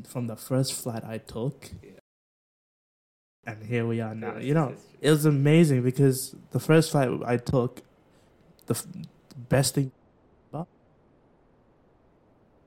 [0.06, 1.90] from the first flight I took, Yeah.
[3.46, 4.38] and here we are now.
[4.38, 7.82] You know, it was amazing because the first flight I took,
[8.66, 9.92] the, f- the best thing,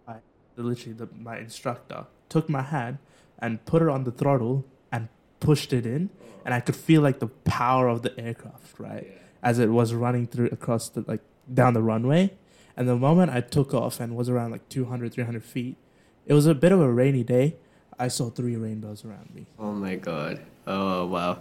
[0.07, 0.15] I
[0.55, 2.97] literally the, my instructor took my hand
[3.39, 6.25] and put it on the throttle and pushed it in, oh.
[6.45, 9.07] and I could feel like the power of the aircraft right
[9.43, 12.31] as it was running through across the like down the runway.
[12.81, 15.77] And the moment I took off and was around like 200, 300 feet,
[16.25, 17.57] it was a bit of a rainy day.
[17.99, 19.45] I saw three rainbows around me.
[19.59, 20.41] Oh my god.
[20.65, 21.37] Oh wow.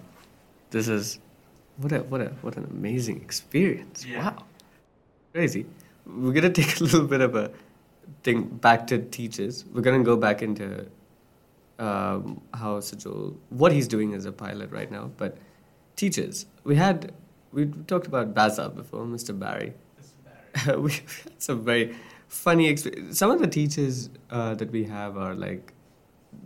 [0.69, 1.19] This is
[1.79, 4.05] what a what a what an amazing experience.
[4.05, 4.23] Yeah.
[4.23, 4.45] Wow.
[5.33, 5.65] Crazy.
[6.05, 7.51] We're gonna take a little bit of a
[8.23, 9.65] thing back to teachers.
[9.73, 10.89] We're gonna go back into
[11.79, 15.11] um, how Sujal what he's doing as a pilot right now.
[15.17, 15.39] But
[15.97, 16.45] teachers.
[16.65, 17.15] We had
[17.51, 19.33] we talked about Baza before, Mr.
[19.39, 19.73] Barry.
[20.79, 21.03] we had
[21.39, 21.97] some very
[22.29, 23.19] funny experience.
[23.19, 25.73] Some of the teachers uh, that we have are like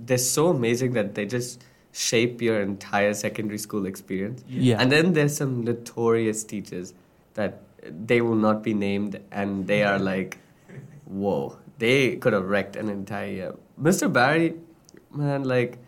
[0.05, 1.62] they're so amazing that they just
[1.93, 4.45] shape your entire secondary school experience.
[4.49, 4.81] Yeah.
[4.81, 6.93] And then there's some notorious teachers
[7.35, 10.38] that they will not be named and they are like,
[11.05, 13.55] whoa, they could have wrecked an entire year.
[13.81, 14.12] Mr.
[14.12, 14.55] Barry,
[15.12, 15.79] man, like,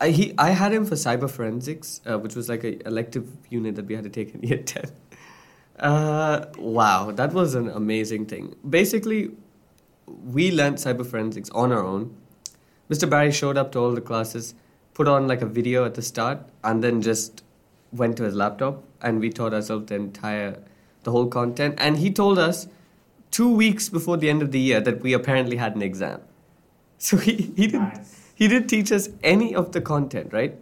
[0.00, 3.76] I, he, I had him for cyber forensics, uh, which was like a elective unit
[3.76, 4.84] that we had to take in year 10.
[5.78, 8.54] Uh, wow, that was an amazing thing.
[8.68, 9.30] Basically,
[10.06, 12.16] we learned cyber forensics on our own.
[12.90, 13.08] Mr.
[13.08, 14.54] Barry showed up to all the classes,
[14.92, 17.42] put on like a video at the start, and then just
[17.92, 20.62] went to his laptop, and we taught ourselves the entire,
[21.02, 21.74] the whole content.
[21.78, 22.68] And he told us
[23.30, 26.20] two weeks before the end of the year that we apparently had an exam.
[26.98, 27.98] So he, he didn't
[28.34, 30.56] he didn't teach us any of the content, right?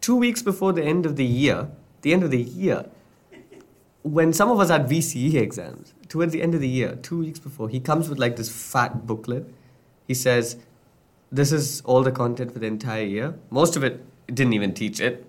[0.00, 1.68] Two weeks before the end of the year,
[2.02, 2.86] the end of the year,
[4.06, 7.40] when some of us had VCE exams, towards the end of the year, two weeks
[7.40, 9.52] before, he comes with like this fat booklet.
[10.06, 10.56] He says,
[11.32, 13.34] This is all the content for the entire year.
[13.50, 15.26] Most of it didn't even teach it.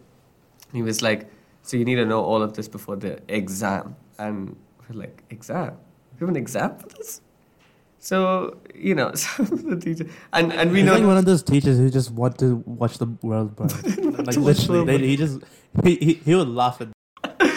[0.74, 1.28] He was like,
[1.64, 3.96] So you need to know all of this before the exam.
[4.20, 4.56] And
[4.88, 5.78] we're like, Exam?
[6.14, 7.22] We have an exam for this?
[8.00, 10.94] So, you know, some of the teachers, and, and we He's know.
[10.94, 13.70] like one of those teachers who just want to watch the world burn.
[14.26, 15.40] like literally, they, he just
[15.84, 16.90] he, he, he would laugh at.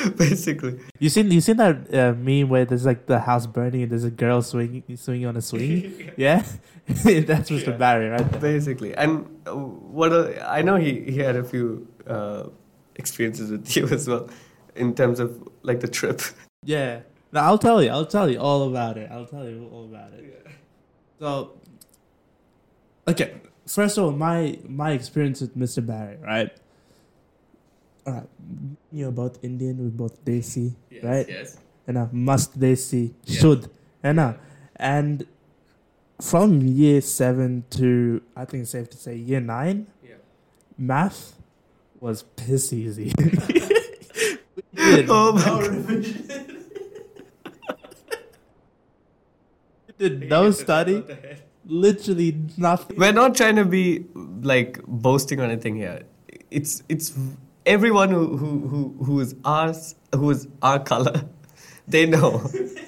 [0.17, 0.79] basically.
[0.99, 4.05] You seen you seen that uh, meme where there's like the house burning and there's
[4.05, 6.13] a girl swinging swinging on a swing?
[6.17, 6.43] yeah,
[6.87, 7.77] that's Mr.
[7.77, 8.41] Barry right there.
[8.41, 12.49] Basically, and what a, I know he he had a few uh,
[12.97, 14.29] experiences with you as well,
[14.75, 16.23] in terms of like the trip.
[16.63, 17.01] Yeah.
[17.33, 17.91] Now I'll tell you.
[17.91, 19.11] I'll tell you all about it.
[19.11, 20.47] I'll tell you all about it.
[21.19, 21.61] So,
[23.07, 23.35] okay.
[23.67, 25.85] First of all, my my experience with Mr.
[25.87, 26.51] Barry, right?
[28.07, 28.29] All right,
[28.93, 29.79] you're both Indian.
[29.79, 31.27] We're both Desi, right?
[31.29, 31.59] Yes.
[31.87, 33.41] And uh, must Desi, Yeah.
[33.41, 33.71] should,
[34.03, 34.35] and uh,
[34.77, 35.27] and
[36.21, 40.15] from year seven to I think it's safe to say year nine, Yeah.
[40.79, 41.35] math
[42.01, 43.13] was piss easy.
[44.73, 45.67] We did Oh my no God.
[45.69, 46.57] revision.
[49.99, 51.05] Did no study.
[51.67, 52.97] literally nothing.
[52.97, 54.07] We're not trying to be
[54.43, 56.03] like boasting or anything here.
[56.51, 57.13] It's it's
[57.66, 61.23] everyone who who who, who is ours who is our color.
[61.88, 62.38] They know.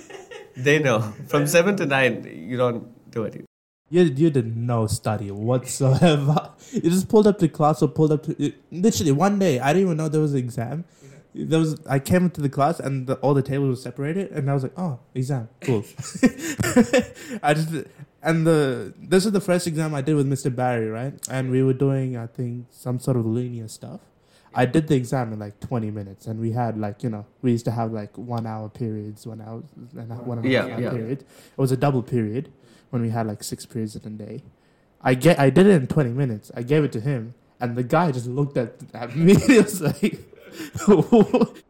[0.56, 1.00] they know.
[1.26, 3.44] From seven to nine, you don't do it.
[3.90, 6.52] You, you did no study whatsoever.
[6.70, 9.58] You just pulled up to class or pulled up to literally one day.
[9.58, 10.84] I didn't even know there was an exam.
[11.34, 14.48] There was I came into the class and the, all the tables were separated, and
[14.48, 15.84] I was like, "Oh, exam, cool."
[17.42, 17.68] I just
[18.22, 20.54] and the this is the first exam I did with Mr.
[20.54, 21.14] Barry, right?
[21.28, 24.00] And we were doing I think some sort of linear stuff.
[24.54, 27.52] I did the exam in like 20 minutes, and we had like you know we
[27.52, 29.60] used to have like one hour periods, one hour
[30.24, 30.90] one half Yeah, hour yeah.
[30.90, 31.20] period.
[31.22, 32.52] It was a double period
[32.90, 34.42] when we had like six periods in a day.
[35.02, 36.50] I get I did it in 20 minutes.
[36.54, 39.34] I gave it to him, and the guy just looked at, at me.
[39.46, 40.18] He was like,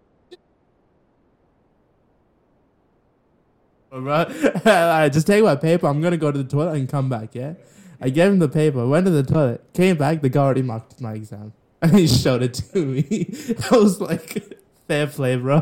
[3.93, 5.87] Alright, I just take my paper.
[5.87, 7.35] I'm gonna go to the toilet and come back.
[7.35, 7.55] Yeah,
[8.01, 8.87] I gave him the paper.
[8.87, 9.63] Went to the toilet.
[9.75, 10.23] Came back.
[10.23, 13.35] The guy already marked my exam, and he showed it to me.
[13.71, 14.57] I was like,
[14.89, 15.61] "Fair play, bro."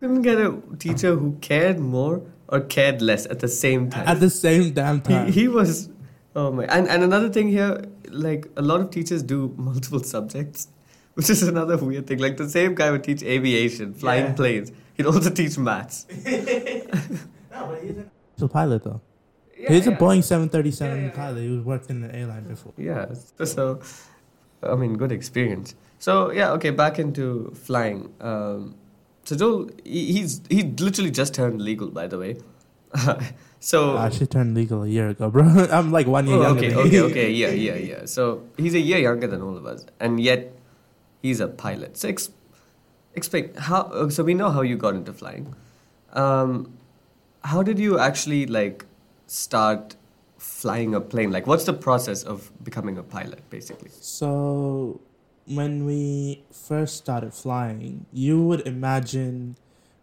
[0.00, 4.06] Couldn't get a teacher who cared more or cared less at the same time.
[4.08, 5.30] At the same damn time.
[5.32, 5.88] he was
[6.34, 10.68] oh my and, and another thing here like a lot of teachers do multiple subjects
[11.14, 14.32] which is another weird thing like the same guy would teach aviation flying Yeah.
[14.34, 19.00] planes he'd also teach maths no, but he's a pilot though.
[19.68, 21.42] He's a Boeing 737 pilot.
[21.42, 22.72] He was worked in the airline before.
[22.76, 23.12] yeah
[23.44, 23.80] so
[24.62, 28.74] i mean good experience so yeah okay back into flying um,
[29.24, 32.36] Sujal, he, he's he literally just turned legal by the way
[33.60, 35.44] so I actually turned legal a year ago, bro.
[35.70, 38.04] I'm like one year Oh, younger okay, than okay, okay, yeah, yeah, yeah.
[38.04, 40.52] So he's a year younger than all of us, and yet
[41.22, 41.96] he's a pilot.
[41.96, 42.32] So ex-
[43.14, 43.82] explain how.
[43.84, 45.54] uh, So we know how you got into flying.
[46.12, 46.74] Um,
[47.44, 48.84] how did you actually like
[49.26, 49.96] start
[50.42, 51.30] flying a plane?
[51.30, 53.90] Like, what's the process of becoming a pilot, basically?
[54.00, 55.00] So,
[55.46, 59.56] when we first started flying, you would imagine,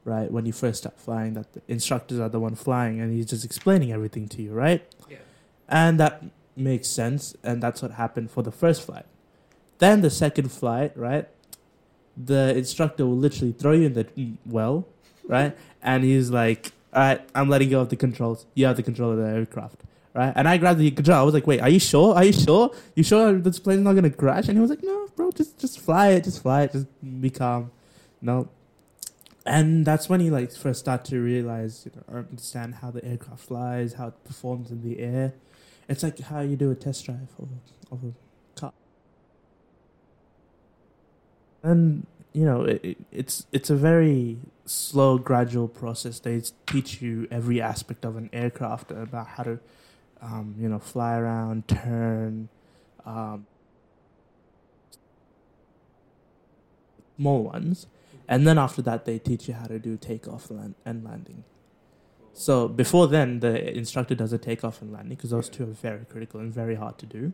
[0.06, 3.26] right, when you first start flying, that the instructors are the one flying and he's
[3.26, 4.82] just explaining everything to you, right?
[5.10, 5.18] Yeah.
[5.68, 6.24] And that
[6.56, 9.06] makes sense, and that's what happened for the first flight.
[9.78, 11.28] Then the second flight, right?
[12.18, 14.88] The instructor will literally throw you in the mm, well,
[15.26, 15.56] right?
[15.82, 18.46] and he's like, "All right, I'm letting go of the controls.
[18.56, 21.18] You have the control of the aircraft." Right, and I grabbed the control.
[21.20, 22.16] I was like, "Wait, are you sure?
[22.16, 22.72] Are you sure?
[22.96, 25.80] You sure this plane's not gonna crash?" And he was like, "No, bro, just just
[25.80, 26.88] fly it, just fly it, just
[27.22, 27.72] be calm."
[28.22, 28.50] No,
[29.46, 33.42] and that's when he like first started to realize, you know, understand how the aircraft
[33.42, 35.34] flies, how it performs in the air.
[35.88, 38.74] It's like how you do a test drive of a, of a car.
[41.64, 46.20] And you know, it, it, it's it's a very slow, gradual process.
[46.20, 49.60] They teach you every aspect of an aircraft about how to,
[50.22, 52.50] um, you know, fly around, turn,
[53.06, 53.46] um,
[57.18, 57.88] small ones,
[58.28, 61.44] and then after that, they teach you how to do takeoff land, and landing.
[62.34, 66.06] So before then, the instructor does a takeoff and landing because those two are very
[66.06, 67.34] critical and very hard to do.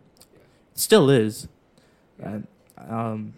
[0.74, 1.48] Still is,
[2.19, 3.34] and um,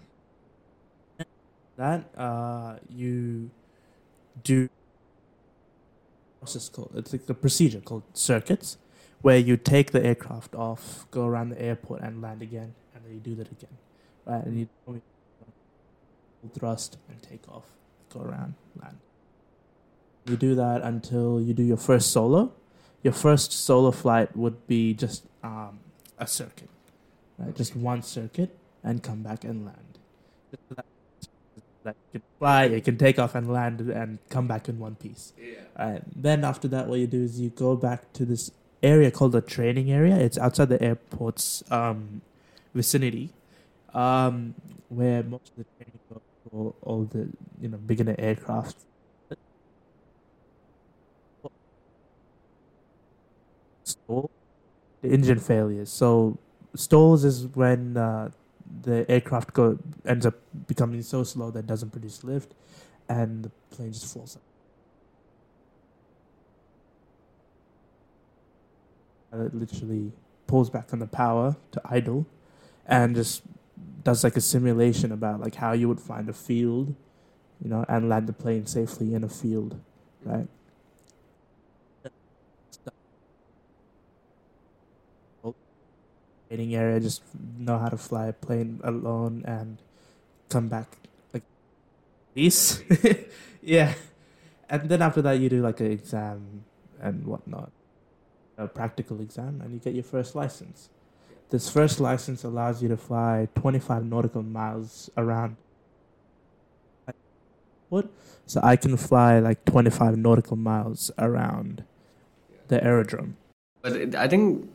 [1.75, 3.49] that uh, you
[4.43, 4.69] do
[6.39, 8.77] process called it's like the procedure called circuits,
[9.21, 13.13] where you take the aircraft off, go around the airport, and land again, and then
[13.13, 13.77] you do that again,
[14.25, 14.43] right?
[14.45, 15.01] And you
[16.53, 17.65] thrust and take off,
[18.13, 18.97] go around, land.
[20.25, 22.51] You do that until you do your first solo.
[23.03, 25.79] Your first solo flight would be just um,
[26.19, 26.69] a circuit,
[27.37, 27.55] right?
[27.55, 29.99] Just one circuit, and come back and land.
[30.75, 30.85] That
[31.87, 34.95] that you can fly, you can take off and land and come back in one
[34.95, 35.33] piece.
[35.79, 36.03] Alright.
[36.21, 38.51] Then after that, what you do is you go back to this
[38.83, 40.15] area called the training area.
[40.15, 42.21] It's outside the airport's um,
[42.73, 43.29] vicinity,
[43.93, 44.53] um,
[44.89, 47.29] where most of the training goes for all the
[47.61, 48.77] you know beginner aircraft.
[53.83, 54.29] Stall,
[55.01, 55.89] the engine failures.
[55.89, 56.37] So
[56.75, 58.31] stalls is when uh,
[58.83, 60.35] the aircraft go ends up
[60.67, 62.53] becoming so slow that it doesn't produce lift,
[63.09, 64.35] and the plane just falls.
[64.35, 64.46] Up.
[69.33, 70.11] It literally
[70.47, 72.25] pulls back on the power to idle,
[72.85, 73.43] and just
[74.03, 76.95] does like a simulation about like how you would find a field,
[77.61, 79.79] you know, and land the plane safely in a field,
[80.23, 80.47] right?
[86.47, 87.21] Training area, just
[87.57, 89.77] know how to fly a plane alone and
[90.47, 90.87] come back
[91.33, 91.43] like
[92.33, 92.81] peace.
[93.61, 93.93] yeah,
[94.69, 96.63] and then after that you do like an exam
[97.01, 97.71] and whatnot.
[98.57, 100.89] A practical exam, and you get your first license.
[101.49, 105.57] This first license allows you to fly 25 nautical miles around.
[107.89, 108.09] What?
[108.45, 111.83] So I can fly like 25 nautical miles around
[112.67, 113.37] the aerodrome.
[113.81, 114.69] But it, I think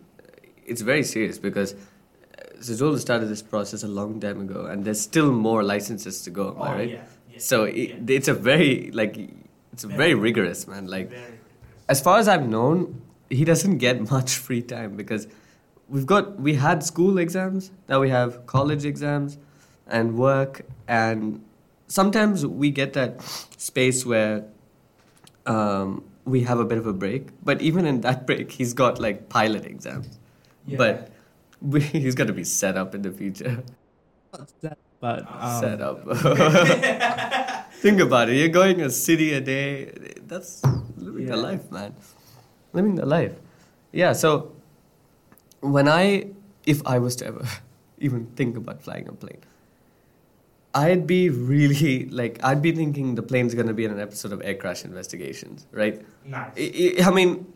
[0.64, 5.00] it's very serious because uh, Sujal started this process a long time ago, and there's
[5.00, 6.54] still more licenses to go.
[6.54, 7.00] Am I right?
[7.38, 9.18] So it, it's a very like
[9.72, 10.86] it's very rigorous, man.
[10.86, 11.10] Like
[11.88, 13.02] as far as I've known,
[13.38, 15.26] he doesn't get much free time because
[15.88, 19.38] we've got we had school exams, now we have college exams
[19.86, 21.42] and work and
[21.88, 23.20] sometimes we get that
[23.58, 24.44] space where
[25.46, 27.28] um, we have a bit of a break.
[27.44, 30.18] But even in that break, he's got like pilot exams.
[30.66, 30.78] Yeah.
[30.78, 31.12] But
[31.60, 33.62] we, he's got to be set up in the future.
[35.00, 35.98] But um, set up.
[37.84, 38.36] Think about it.
[38.36, 39.92] You're going a city a day.
[40.26, 40.62] That's
[40.96, 41.34] living Yeah.
[41.34, 41.94] life, man.
[42.72, 43.34] Living the life.
[43.92, 44.12] Yeah.
[44.12, 44.52] So
[45.60, 46.28] when I,
[46.66, 47.44] if I was to ever
[47.98, 49.40] even think about flying a plane,
[50.74, 54.40] I'd be really like I'd be thinking the plane's gonna be in an episode of
[54.42, 56.00] Air Crash Investigations, right?
[56.24, 56.52] Nice.
[56.56, 57.52] I, I I mean,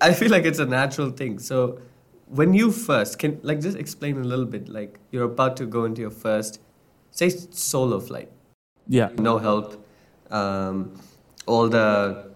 [0.00, 1.38] I feel like it's a natural thing.
[1.38, 1.80] So
[2.28, 5.84] when you first can like just explain a little bit, like you're about to go
[5.84, 6.60] into your first,
[7.10, 8.30] say solo flight,
[8.88, 9.10] Yeah.
[9.18, 9.86] no help,
[10.30, 10.98] um,
[11.46, 12.30] all the.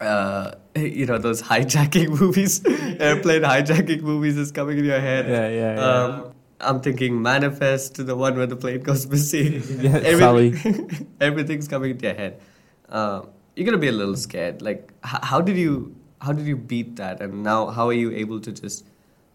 [0.00, 0.52] Uh,
[0.98, 5.28] you know those hijacking movies, airplane hijacking movies is coming in your head.
[5.28, 5.80] Yeah, yeah, yeah.
[5.80, 9.62] Um, I'm thinking manifest to the one where the plane goes missing.
[9.80, 12.40] Yeah, Everything, everything's coming into your head.
[12.88, 14.62] Um, you're gonna be a little scared.
[14.62, 17.20] Like, h- how did you how did you beat that?
[17.20, 18.86] And now, how are you able to just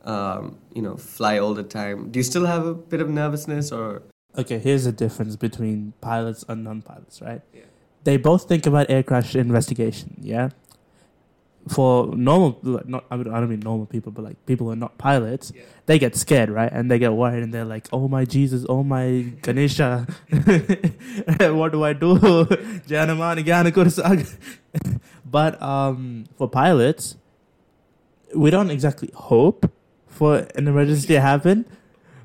[0.03, 2.11] um, you know fly all the time?
[2.11, 4.03] Do you still have a bit of nervousness, or
[4.37, 7.41] Okay, here's the difference between pilots and non-pilots, right?
[7.53, 7.61] Yeah.
[8.05, 10.49] They both think about air crash investigation, yeah.
[11.67, 15.51] For normal, not I, don't mean normal people, but like people who are not pilots,
[15.55, 15.61] Yeah.
[15.85, 16.71] they get scared, right?
[16.71, 20.07] And they get worried, and they're like, "Oh my Jesus, oh my Ganesha,
[21.53, 22.17] what do I do?"
[25.25, 27.17] But um, for pilots,
[28.35, 29.71] we don't exactly hope
[30.07, 31.65] for an emergency to happen,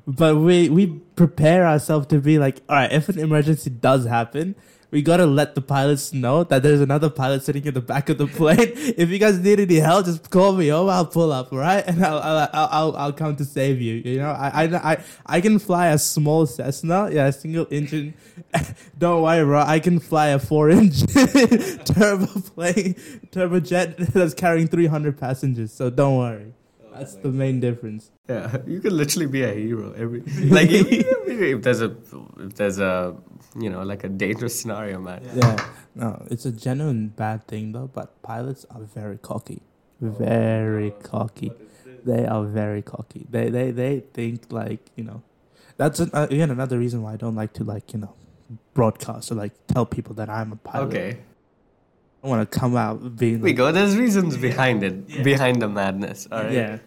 [0.05, 4.55] but we we prepare ourselves to be like, all right, if an emergency does happen,
[4.89, 8.17] we gotta let the pilots know that there's another pilot sitting in the back of
[8.17, 8.57] the plane.
[8.97, 10.71] if you guys need any help, just call me.
[10.71, 11.83] Oh, I'll pull up, right?
[11.85, 13.95] and I'll I'll I'll, I'll, I'll come to save you.
[13.95, 18.13] You know, I, I I I can fly a small Cessna, yeah, a single engine.
[18.97, 19.61] Don't worry, bro.
[19.61, 21.07] I can fly a four engine
[21.85, 22.93] turbo plane,
[23.31, 25.73] turbojet that's carrying 300 passengers.
[25.73, 26.53] So don't worry.
[26.99, 28.11] That's the main difference.
[28.29, 29.93] yeah, you can literally be a hero.
[29.93, 30.21] Every
[30.57, 31.95] like if there's a
[32.39, 33.15] if there's a
[33.59, 35.21] you know like a dangerous scenario, man.
[35.35, 35.55] Yeah,
[35.95, 37.87] no, it's a genuine bad thing though.
[37.87, 39.61] But pilots are very cocky,
[40.01, 41.51] very cocky.
[42.05, 43.25] They are very cocky.
[43.29, 45.23] They they they think like you know.
[45.77, 48.15] That's an, uh, again another reason why I don't like to like you know
[48.73, 50.87] broadcast or like tell people that I'm a pilot.
[50.87, 51.17] Okay,
[52.27, 53.71] I want to come out being we go.
[53.71, 55.23] There's reasons behind it, Yeah.
[55.23, 56.27] behind the madness.
[56.31, 56.51] All right.
[56.51, 56.77] yeah,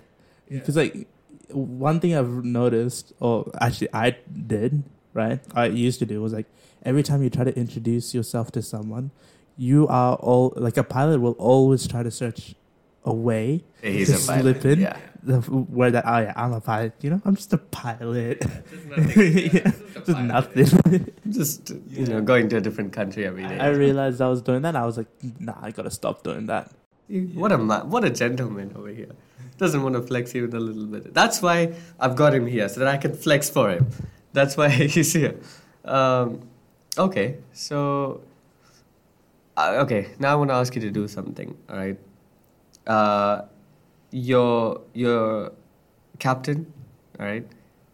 [0.49, 1.09] because like
[1.51, 4.83] one thing I've noticed, or actually I did
[5.15, 6.47] right, I used to do was like
[6.85, 9.11] every time you try to introduce yourself to someone,
[9.57, 12.55] you are all like a pilot will always try to search
[13.05, 14.61] a way He's to a pilot.
[14.61, 14.97] slip in Yeah.
[15.23, 18.43] The, where that oh yeah I'm a pilot you know I'm just a pilot
[18.97, 19.71] yeah,
[20.05, 23.59] just nothing Just you know, going to a different country every day.
[23.59, 26.71] I realized I was doing that I was like nah I gotta stop doing that
[27.11, 29.11] what a ma- what a gentleman over here.
[29.59, 31.13] Doesn't want to flex even a little bit.
[31.13, 33.89] That's why I've got him here so that I can flex for him.
[34.33, 35.35] That's why he's here.
[35.85, 36.49] Um,
[36.97, 38.23] okay, so
[39.57, 40.13] uh, okay.
[40.19, 41.57] Now I want to ask you to do something.
[41.69, 41.99] All right.
[42.87, 43.43] Uh,
[44.11, 45.53] your your
[46.19, 46.73] captain.
[47.19, 47.47] All right.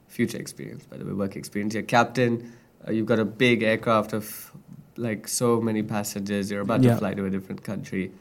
[0.08, 1.74] Future experience, by the way, work experience.
[1.74, 2.52] Your captain.
[2.86, 4.52] Uh, you've got a big aircraft of
[4.96, 6.50] like so many passengers.
[6.50, 6.92] You're about Yeah.
[6.92, 8.12] to fly to a different country.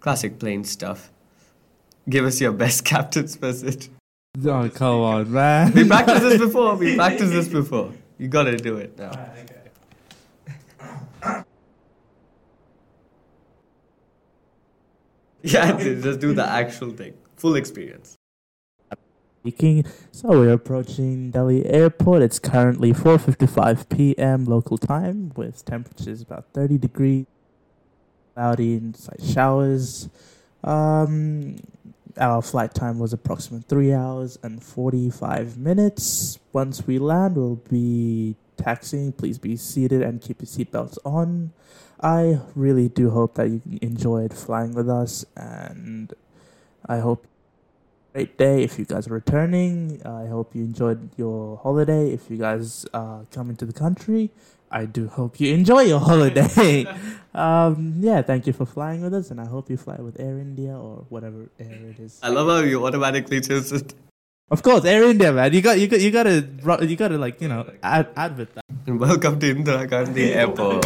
[0.00, 1.10] Classic plane stuff.
[2.08, 3.88] Give us your best captain's message.
[4.44, 6.74] oh come on man We practiced this before.
[6.74, 7.92] We practiced this before.
[8.18, 9.12] You gotta do it now.
[15.42, 17.14] Yeah, just do the actual thing.
[17.36, 18.16] Full experience.
[19.40, 19.84] Speaking.
[20.10, 22.22] So we're approaching Delhi Airport.
[22.22, 24.46] It's currently 4:55 p.m.
[24.46, 27.26] local time, with temperatures about 30 degrees,
[28.34, 30.08] cloudy and slight showers.
[30.62, 31.58] Um,
[32.16, 36.38] our flight time was approximately three hours and 45 minutes.
[36.54, 39.12] Once we land, we'll be taxiing.
[39.12, 41.52] Please be seated and keep your seatbelts on.
[42.00, 46.12] I really do hope that you enjoyed flying with us, and
[46.86, 47.26] I hope
[48.12, 48.62] great day.
[48.62, 52.12] If you guys are returning, I hope you enjoyed your holiday.
[52.12, 54.30] If you guys are coming to the country,
[54.70, 56.86] I do hope you enjoy your holiday.
[57.34, 60.38] um, yeah, thank you for flying with us, and I hope you fly with Air
[60.38, 62.20] India or whatever air it is.
[62.22, 63.94] I love how you automatically choose it.
[64.50, 65.52] Of course, Air India, man.
[65.54, 66.46] You got you got you gotta
[66.86, 68.64] you gotta like you know ad advert that.
[68.86, 70.84] And welcome to Indira Gandhi Airport.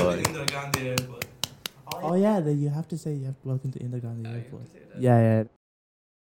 [2.00, 4.62] Oh yeah, then you have to say you have to welcome to Indira Gandhi Airport.
[4.72, 5.02] that.
[5.02, 5.44] Yeah, yeah,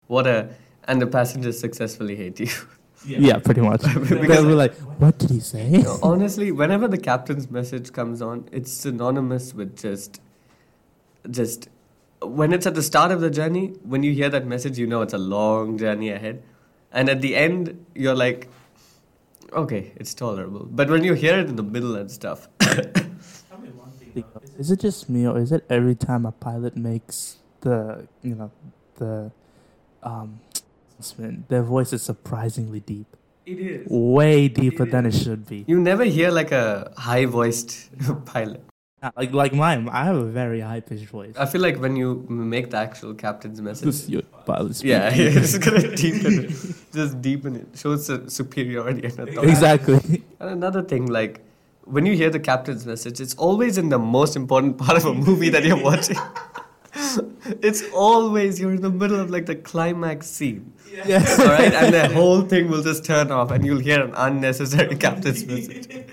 [0.10, 0.50] What a
[0.86, 2.50] and the passengers successfully hate you.
[3.06, 3.82] yeah, pretty much.
[4.10, 8.72] Because- we're like, "What did he say?" Honestly, whenever the captain's message comes on, it's
[8.72, 10.20] synonymous with just,
[11.30, 11.70] just
[12.24, 13.68] when it's at the start of the journey.
[13.84, 16.42] When you hear that message, you know it's a long journey ahead,
[16.92, 18.50] and at the end, you're like,
[19.54, 20.66] okay, it's tolerable.
[20.82, 22.50] But when you hear it in the middle and stuff,
[24.58, 28.52] Is it just me, or is it every time a pilot makes the you know
[28.96, 29.32] the
[30.04, 30.40] um
[30.94, 33.08] announcement, their voice is surprisingly deep,
[33.46, 33.88] it is.
[33.90, 35.64] way deeper It than it should be.
[35.68, 37.90] You never hear like a high-voiced
[38.26, 38.64] pilot.
[39.16, 41.34] Like like mine, I have a very high pitched voice.
[41.38, 45.38] I feel like when you make the actual captain's message, This your pilot yeah, speaking.
[45.42, 46.52] it's gonna deepen it.
[46.94, 47.68] Just deepen it.
[47.76, 49.50] Shows the superiority and authority.
[49.52, 50.24] exactly.
[50.42, 51.40] And another thing, like
[51.86, 55.14] when you hear the captain's message, it's always in the most important part of a
[55.14, 56.18] movie that you're watching.
[57.62, 60.74] it's always you're in the middle of like the climax scene,
[61.06, 61.24] Yeah.
[61.40, 64.96] all right, and the whole thing will just turn off, and you'll hear an unnecessary
[64.96, 66.06] captain's message.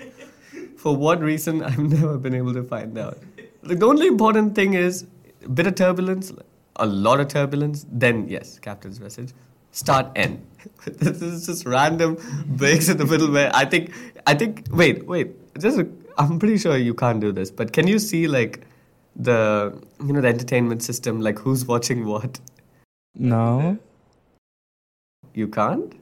[0.77, 3.17] For what reason, I've never been able to find out.
[3.63, 5.05] Like, the only important thing is
[5.43, 6.31] a bit of turbulence,
[6.75, 7.85] a lot of turbulence.
[7.91, 9.33] Then yes, captain's message.
[9.71, 10.45] Start end.
[10.85, 12.17] this is just random
[12.47, 13.91] breaks in the middle where I think
[14.25, 15.79] I think wait wait just
[16.17, 18.66] I'm pretty sure you can't do this, but can you see like
[19.17, 22.39] the you know the entertainment system like who's watching what?
[23.15, 23.77] No.
[25.33, 25.93] You can't.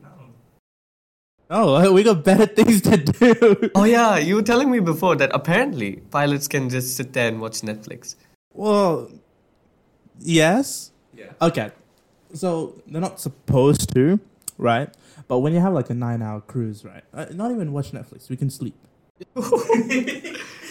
[1.50, 3.70] No, Oh, we got better things to do.
[3.76, 7.40] Oh yeah, you were telling me before that apparently pilots can just sit there and
[7.40, 8.16] watch Netflix.
[8.54, 9.12] Well,
[10.20, 10.92] yes.
[11.16, 11.32] Yeah.
[11.42, 11.72] Okay.
[12.34, 14.20] So they're not supposed to,
[14.58, 14.90] right?
[15.28, 17.04] But when you have like a nine hour cruise, right?
[17.14, 18.30] Uh, not even watch Netflix.
[18.30, 18.76] We can sleep.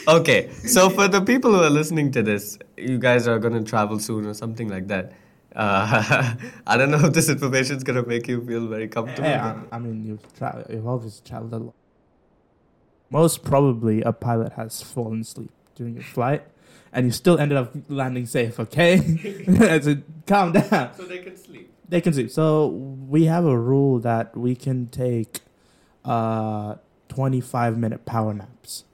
[0.07, 3.63] Okay, so for the people who are listening to this, you guys are going to
[3.63, 5.13] travel soon or something like that.
[5.55, 6.35] Uh,
[6.67, 9.29] I don't know if this information is going to make you feel very comfortable.
[9.29, 11.75] Hey, I, I mean, you've, tra- you've obviously traveled a lot.
[13.11, 16.43] Most probably, a pilot has fallen asleep during your flight,
[16.93, 18.59] and you still ended up landing safe.
[18.59, 18.99] Okay,
[19.81, 19.97] so
[20.27, 20.95] calm down.
[20.97, 21.73] so they can sleep.
[21.89, 22.31] They can sleep.
[22.31, 25.41] So we have a rule that we can take
[26.05, 26.77] uh,
[27.09, 28.85] twenty-five minute power naps.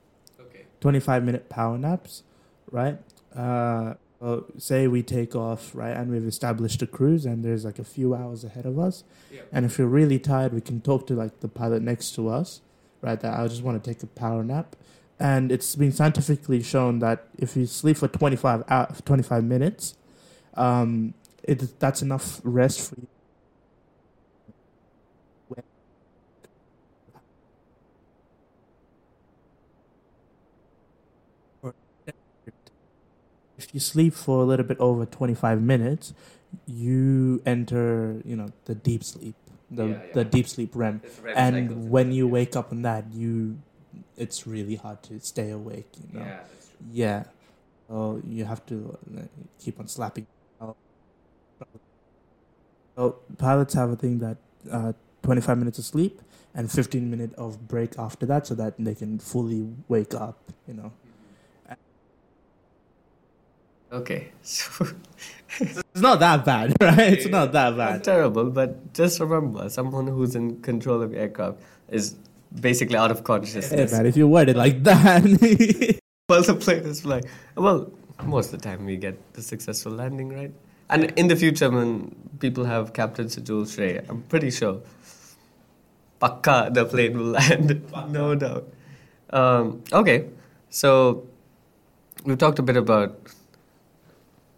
[0.80, 0.82] Okay.
[0.82, 2.22] 25 minute power naps,
[2.70, 2.98] right?
[3.34, 7.78] Uh, well, say we take off, right, and we've established a cruise, and there's like
[7.78, 9.02] a few hours ahead of us.
[9.32, 9.40] Yeah.
[9.50, 12.60] And if we're really tired, we can talk to like the pilot next to us,
[13.00, 13.18] right?
[13.18, 14.76] That I just want to take a power nap.
[15.18, 19.94] And it's been scientifically shown that if you sleep for 25 hours, 25 minutes,
[20.54, 23.06] um, it that's enough rest for you.
[33.70, 36.12] If you sleep for a little bit over 25 minutes,
[36.66, 39.36] you enter, you know, the deep sleep,
[39.70, 41.02] the Yeah, the deep sleep REM.
[41.36, 43.58] And when you wake up in that, you
[44.16, 46.26] it's really hard to stay awake, you know.
[46.26, 46.88] true.
[46.92, 47.24] Yeah.
[47.88, 48.98] So you have to
[49.60, 50.26] keep on slapping.
[52.96, 54.38] So pilots have a thing that
[54.70, 56.20] uh, 25 minutes of sleep
[56.56, 60.38] and 15 minute of break after that, so that they can fully wake up.
[60.66, 60.92] You know.
[63.92, 64.86] Okay, so
[65.58, 67.12] It's not that bad, right?
[67.12, 68.04] It's not that not bad.
[68.04, 72.14] terrible, but just remember, someone who's in control of aircraft is
[72.60, 73.92] basically out of consciousness.
[73.92, 75.22] man, if you word it like that,
[76.28, 77.24] While the plane is flying.
[77.56, 77.90] Well,
[78.22, 80.52] most of the time we get the successful landing, right?
[80.88, 84.80] And in the future, when people have Captain Sujal Shrey, I'm pretty sure,
[86.20, 88.68] pakka, the plane will land, no doubt.
[89.30, 90.26] Um, okay,
[90.68, 91.26] so
[92.24, 93.18] we've talked a bit about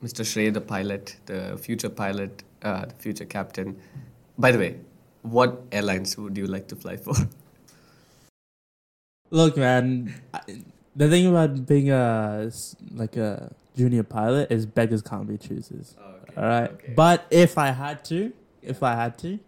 [0.03, 0.25] Mr.
[0.25, 3.77] Shrey, the pilot, the future pilot, uh, the future captain.
[4.39, 4.77] By the way,
[5.23, 7.15] what airlines would you like to fly for?
[9.31, 10.15] Look, man.
[10.35, 10.63] I-
[10.95, 12.51] The thing about being a
[12.95, 15.97] like a junior pilot is beggars can't be choosers.
[16.37, 16.71] All right.
[16.95, 19.39] But if I had to, if I had to,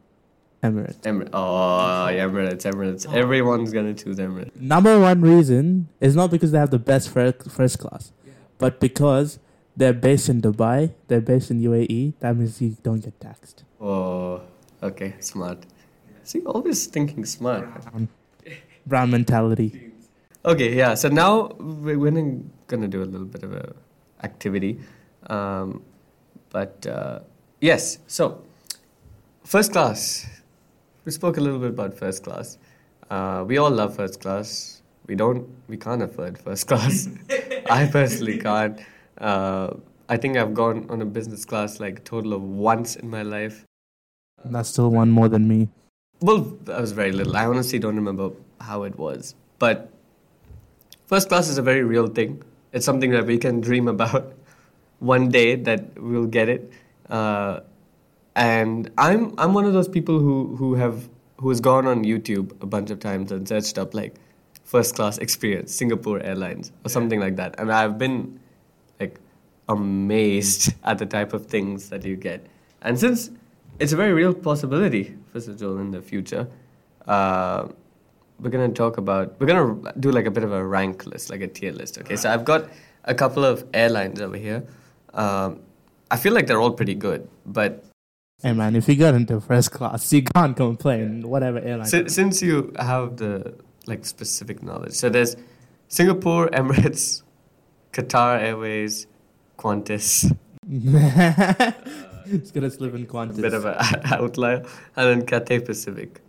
[0.63, 1.01] Emirates.
[1.03, 1.29] Emirates.
[1.35, 3.05] Oh, Emirates, Emirates.
[3.13, 4.57] Everyone's gonna choose Emirates.
[4.59, 8.11] Number one reason is not because they have the best first, first class,
[8.57, 9.39] but because
[9.77, 12.15] they're based in Dubai, they're based in UAE.
[12.21, 13.65] That means you don't get taxed.
[13.81, 14.43] Oh,
[14.85, 15.65] Okay, smart.
[16.25, 17.65] See, always thinking smart.
[17.91, 18.09] Brown,
[18.87, 19.93] brown mentality.
[20.45, 20.93] Okay, yeah.
[20.93, 23.73] So now we're gonna, do a little bit of a
[24.23, 24.79] activity,
[25.29, 25.83] um,
[26.51, 27.21] but uh,
[27.63, 27.99] yes.
[28.07, 28.43] So
[29.45, 30.27] first class.
[31.07, 32.59] We spoke a little bit about first class.
[33.11, 34.83] Uh, we all love first class.
[35.07, 35.49] We don't.
[35.67, 37.09] We can't afford first class.
[37.71, 38.79] I personally can't.
[39.25, 39.75] Uh,
[40.09, 43.23] I think I've gone on a business class like a total of once in my
[43.23, 43.65] life.
[44.45, 45.69] That's still one more than me.
[46.21, 47.35] Well, I was very little.
[47.35, 49.35] I honestly don't remember how it was.
[49.59, 49.91] But
[51.07, 52.43] first class is a very real thing.
[52.73, 54.35] It's something that we can dream about
[54.99, 56.71] one day that we'll get it.
[57.09, 57.61] Uh,
[58.37, 61.09] and I'm I'm one of those people who who have
[61.39, 64.17] who has gone on YouTube a bunch of times and searched up like
[64.65, 67.59] first class experience Singapore Airlines or something like that.
[67.59, 68.41] And I've been like
[69.69, 72.47] amazed at the type of things that you get.
[72.83, 73.31] And since
[73.79, 76.49] it's a very real possibility for Sujal in the future,
[77.07, 77.69] uh,
[78.41, 81.41] we're gonna talk about we're gonna do like a bit of a rank list, like
[81.41, 81.99] a tier list.
[81.99, 82.69] Okay, so I've got
[83.05, 84.65] a couple of airlines over here.
[85.13, 85.61] Um,
[86.11, 87.85] I feel like they're all pretty good, but
[88.43, 91.23] Hey man, if you got into first class, you can't complain.
[91.29, 91.87] Whatever airline.
[91.87, 93.55] si- since you have the
[93.87, 95.37] like specific knowledge, so there's
[95.89, 97.23] Singapore, Emirates,
[97.93, 99.07] Qatar Airways,
[99.59, 100.37] Qantas,
[102.27, 103.39] it's gonna live in Qantas.
[103.39, 103.77] a bit of an
[104.13, 104.65] outlier,
[104.97, 106.21] and then Cathay Pacific.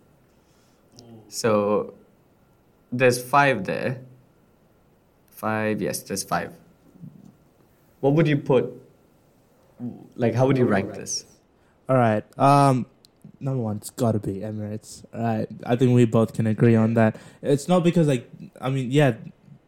[1.28, 1.94] So
[2.92, 4.00] there's five there.
[5.30, 6.52] Five, yes, there's five.
[8.00, 8.72] What would you put?
[10.14, 11.26] Like, how would you rank this?
[11.88, 12.24] All right.
[12.38, 12.86] Um,
[13.40, 15.04] number one, it's got to be Emirates.
[15.12, 15.48] All right.
[15.66, 17.16] I think we both can agree on that.
[17.42, 19.14] It's not because like I mean, yeah,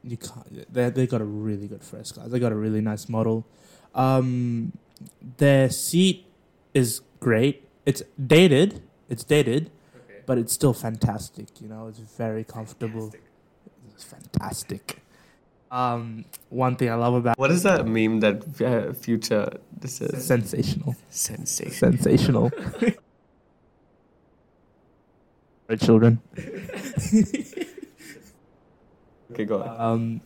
[0.03, 0.73] you can't.
[0.73, 2.29] They they got a really good first class.
[2.29, 3.47] They got a really nice model.
[3.95, 4.73] Um,
[5.39, 6.27] their seat
[6.75, 7.67] is great.
[7.87, 8.83] It's dated.
[9.09, 9.71] It's dated,
[10.27, 11.61] but it's still fantastic.
[11.61, 13.13] You know, it's very comfortable.
[13.95, 15.03] It's fantastic.
[15.71, 20.25] Um, one thing I love about What is that meme that uh, future this is
[20.27, 20.97] sensational.
[21.11, 21.73] sensation?
[21.73, 22.51] sensational.
[25.67, 26.21] For children.
[29.33, 29.81] Okay, go on.
[29.81, 30.21] Um,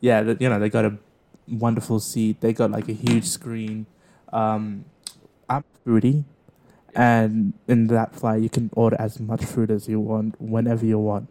[0.00, 0.96] yeah, the, you know they got a
[1.48, 2.40] wonderful seat.
[2.40, 3.86] They got like a huge screen.
[4.32, 4.84] Um,
[5.48, 6.24] I'm foodie,
[6.94, 10.98] and in that flight you can order as much food as you want whenever you
[10.98, 11.28] want.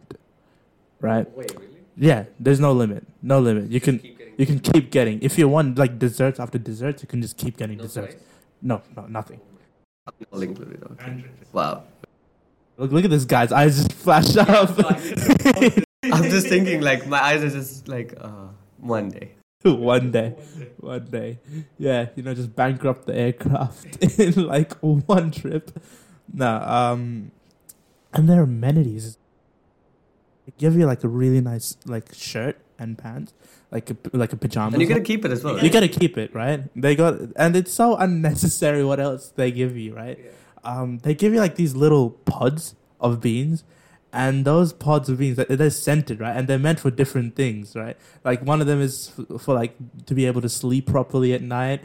[1.00, 1.30] Right?
[1.36, 1.78] Wait, really?
[1.96, 3.06] Yeah, there's no limit.
[3.22, 3.70] No limit.
[3.70, 4.00] You can
[4.36, 5.20] you can keep getting.
[5.22, 8.16] If you want like desserts after desserts, you can just keep getting desserts.
[8.62, 9.40] No, no, nothing.
[10.32, 10.82] All included.
[10.92, 11.24] Okay.
[11.52, 11.84] Wow.
[12.76, 15.84] Look, look at this guy's eyes just flash up.
[16.12, 18.48] I'm just thinking, like, my eyes are just like, uh,
[18.78, 19.32] one day.
[19.64, 20.36] one day,
[20.78, 21.40] one day,
[21.78, 25.82] yeah, you know, just bankrupt the aircraft in like one trip.
[26.32, 27.32] No, um,
[28.12, 29.18] and their amenities
[30.48, 33.34] they give you like a really nice like shirt and pants,
[33.70, 34.72] like a like a pajama.
[34.72, 35.62] And you gotta keep it as well.
[35.62, 36.62] you gotta keep it right.
[36.74, 38.82] They got, and it's so unnecessary.
[38.82, 40.18] What else they give you, right?
[40.64, 43.62] Um, they give you like these little pods of beans,
[44.12, 46.34] and those pods of beans they- they're scented, right?
[46.36, 47.96] And they're meant for different things, right?
[48.24, 49.74] Like one of them is f- for like
[50.06, 51.82] to be able to sleep properly at night.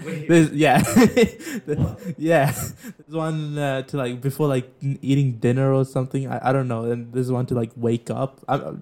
[0.54, 0.82] Yeah,
[2.18, 2.52] yeah.
[2.52, 2.74] There's
[3.10, 6.28] one uh, to like before like eating dinner or something.
[6.28, 6.86] I, I don't know.
[6.92, 8.40] And there's one to like wake up.
[8.48, 8.74] I-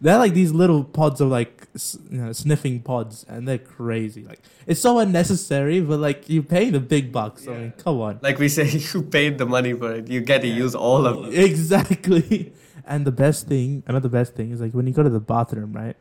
[0.00, 1.66] they're like these little pods of like
[2.10, 4.24] you know, sniffing pods, and they're crazy.
[4.24, 7.46] Like it's so unnecessary, but like you pay the big bucks.
[7.48, 8.20] I mean, come on.
[8.22, 10.08] Like we say, you paid the money for it.
[10.08, 11.38] You get to use all of it.
[11.38, 12.52] Exactly.
[12.90, 15.74] And the best thing, another best thing is like when you go to the bathroom,
[15.74, 15.94] right?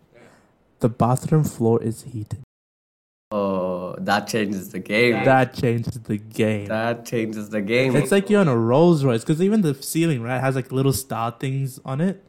[0.79, 2.39] The bathroom floor is heated.
[3.29, 5.25] Oh, that changes the game.
[5.25, 6.67] That changes the game.
[6.67, 7.93] That changes the game.
[7.97, 10.93] It's like you're on a Rolls Royce because even the ceiling, right, has like little
[10.93, 12.23] star things on it.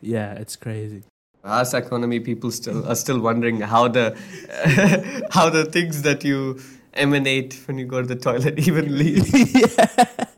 [0.00, 1.02] Yeah, it's crazy.
[1.44, 4.16] Us economy people still are still wondering how the
[5.30, 6.58] how the things that you
[6.94, 9.78] emanate when you go to the toilet even leave.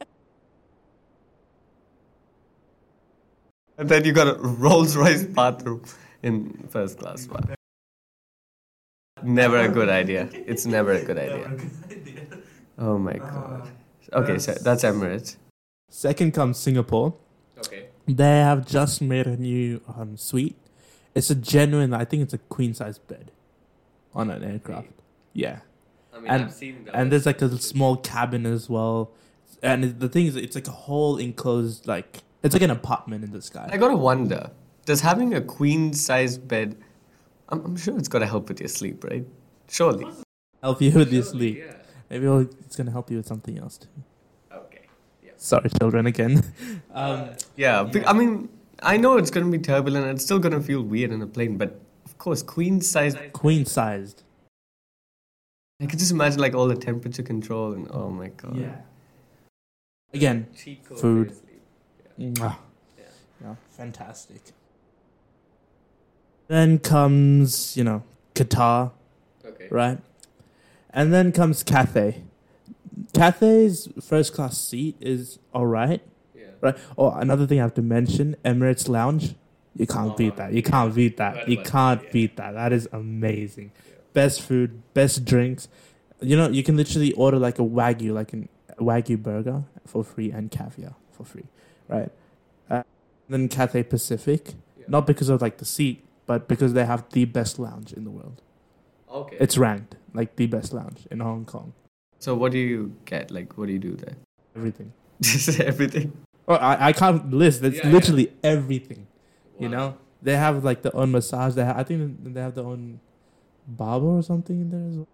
[3.78, 5.82] And then you got a Rolls Royce bathroom
[6.22, 7.28] in first class.
[7.28, 7.40] Wow.
[9.22, 10.30] Never a good idea.
[10.32, 11.58] It's never a good idea.
[12.78, 13.68] Oh my god.
[14.12, 15.36] Okay, so that's Emirates.
[15.90, 17.14] Second comes Singapore.
[17.58, 17.88] Okay.
[18.06, 20.56] They have just made a new um, suite.
[21.16, 23.30] It's a genuine, I think it's a queen size bed
[24.14, 24.88] on an aircraft.
[25.32, 25.60] Yeah.
[26.14, 26.94] I mean, And- I've seen that.
[26.94, 29.10] and there's like a small cabin as well.
[29.62, 33.32] And the thing is, it's like a whole enclosed, like it's like an apartment in
[33.32, 33.68] the sky.
[33.72, 34.50] I gotta wonder,
[34.84, 36.76] does having a queen size bed,
[37.48, 39.26] I'm, I'm sure it's gotta help with your sleep, right?
[39.68, 40.06] Surely.
[40.62, 41.64] Help you with your sleep.
[42.10, 43.88] Maybe it's gonna help you with something else too.
[44.52, 44.82] Okay.
[45.24, 45.32] Yeah.
[45.38, 46.42] Sorry, children, again.
[46.94, 48.48] Um, Yeah, be- I mean,
[48.86, 50.06] I know it's gonna be turbulent.
[50.06, 53.16] It's still gonna feel weird in a plane, but of course, queen size.
[53.32, 54.22] queen sized.
[55.82, 58.56] I can just imagine like all the temperature control and oh my god.
[58.56, 58.76] Yeah.
[60.14, 61.32] Again, Cheat code Food.
[61.32, 62.34] for your sleep.
[62.36, 62.56] mwah.
[62.96, 63.04] Yeah.
[63.42, 64.40] Yeah, fantastic.
[66.48, 68.92] Then comes, you know, Qatar,
[69.44, 69.66] Okay.
[69.70, 69.98] right?
[70.90, 72.22] And then comes Cathay.
[73.12, 76.15] Cathay's first class seat is alright, Yeah.
[76.60, 76.76] Right?
[76.98, 79.34] Oh, another thing I have to mention Emirates Lounge.
[79.74, 80.52] You can't Oh, beat that.
[80.52, 81.48] You can't beat that.
[81.48, 82.10] You can't yeah.
[82.12, 82.52] beat that.
[82.52, 83.72] That is amazing.
[83.88, 83.94] Yeah.
[84.14, 85.68] Best food, best drinks.
[86.20, 88.48] You know, you can literally order like a wagyu, like an
[88.78, 91.44] a wagyu burger for free and caviar for free,
[91.88, 92.10] right?
[92.70, 92.82] Uh,
[93.28, 94.84] then Cathay Pacific, Yeah.
[94.88, 98.10] not because of like the seat, but because they have the best lounge in the
[98.10, 98.40] world.
[99.10, 99.36] Okay.
[99.40, 101.72] It's ranked like the best lounge in Hong Kong.
[102.18, 103.30] so what do you get?
[103.30, 104.16] Like, what do you do there?
[104.56, 104.92] Everything.
[105.22, 106.12] Just everything.
[106.48, 107.62] Oh, I, I can't list.
[107.62, 107.92] It's Yeah, yeah.
[107.92, 109.06] literally everything.
[109.58, 111.54] You know, they have like their own massage.
[111.54, 113.00] They have, I think they have their own
[113.66, 115.08] barber or something in there as well.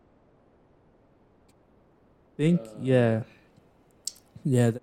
[2.36, 3.22] Think Uh, yeah,
[4.44, 4.70] yeah.
[4.72, 4.82] th-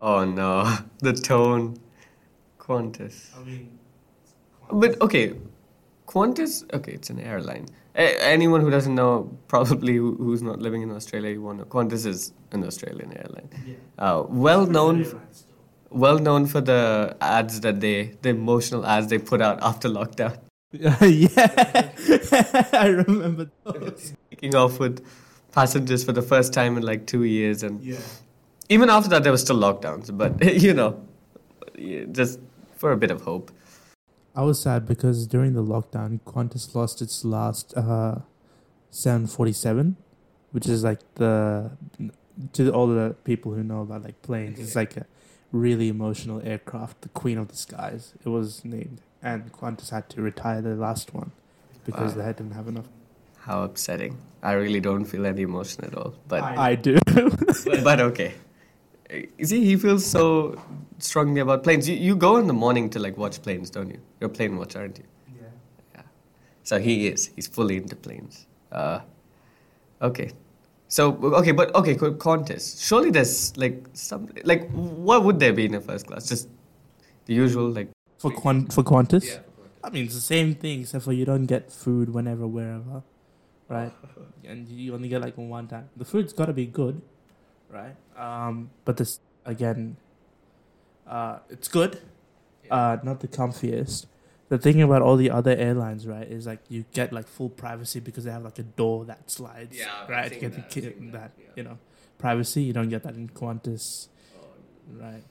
[0.00, 1.78] Oh no, the tone.
[2.58, 3.36] Qantas.
[3.38, 3.78] I mean,
[4.72, 5.34] But okay,
[6.12, 6.64] Qantas.
[6.74, 7.66] Okay, it's an airline.
[7.94, 9.12] A- anyone who doesn't know,
[9.48, 11.64] probably who- who's not living in Australia, you won't know.
[11.64, 13.48] Qantas is an Australian airline.
[13.98, 15.04] Uh, well known,
[15.90, 20.38] well known for the ads that they, the emotional ads they put out after lockdown.
[20.72, 21.90] yeah,
[22.84, 24.12] I remember those.
[24.30, 25.04] Kicking off with
[25.52, 27.96] passengers for the first time in like two years, and Yeah.
[28.68, 30.10] even after that there were still lockdowns.
[30.16, 30.90] But you know,
[32.12, 32.38] just
[32.76, 33.50] for a bit of hope.
[34.34, 38.20] I was sad because during the lockdown, Qantas lost its last uh,
[38.90, 39.96] 747,
[40.52, 41.70] which is like the
[42.52, 44.58] to all the people who know about like planes.
[44.60, 45.06] It's like a
[45.50, 48.14] really emotional aircraft, the queen of the skies.
[48.24, 51.32] It was named, and Qantas had to retire the last one
[51.84, 52.22] because Wow.
[52.26, 52.86] they didn't have enough.
[53.40, 54.18] How upsetting!
[54.42, 56.14] I really don't feel any emotion at all.
[56.28, 56.98] But I do.
[57.06, 58.34] but, but okay.
[59.10, 60.60] Uh, You see, he feels so
[60.98, 61.88] strongly about planes.
[61.88, 64.00] You, you go in the morning to like watch planes, don't you?
[64.20, 65.04] You're a plane watcher, aren't you?
[65.40, 65.48] Yeah.
[65.94, 66.02] yeah.
[66.62, 67.30] So he is.
[67.36, 68.46] He's fully into planes.
[68.72, 69.00] Uh,
[70.02, 70.30] okay.
[70.88, 72.86] So okay, but okay, co- Qantas.
[72.86, 76.28] Surely there's like some like what would there be in a first class?
[76.28, 76.48] Just
[77.26, 77.90] the usual like.
[78.18, 79.26] for Qan- for Qantas.
[79.26, 79.40] Yeah.
[79.84, 83.02] I mean, it's the same thing, except for you don't get food whenever, wherever,
[83.68, 83.92] right?
[84.44, 85.88] and you only get like one time.
[85.96, 87.00] The food's got to be good,
[87.70, 87.94] right?
[88.16, 89.96] Um, but this again,
[91.06, 92.00] uh, it's good.
[92.70, 94.06] Uh, not the comfiest.
[94.50, 98.00] The thing about all the other airlines, right, is like you get like full privacy
[98.00, 100.32] because they have like a door that slides, Yeah, I've right?
[100.32, 101.46] You get that, the I've kid seen that, that, yeah.
[101.56, 101.78] you know,
[102.18, 102.62] privacy.
[102.62, 104.08] You don't get that in Qantas,
[104.98, 105.22] right?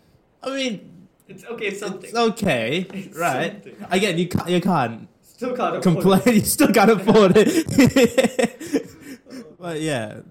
[0.44, 1.74] I mean, It's okay.
[1.74, 2.10] Something.
[2.10, 3.54] It's okay, right?
[3.64, 3.86] something.
[3.90, 5.08] Again, you can't, you can't
[5.38, 6.22] Still can't complain.
[6.26, 8.90] You still can't afford it.
[9.60, 10.22] but yeah,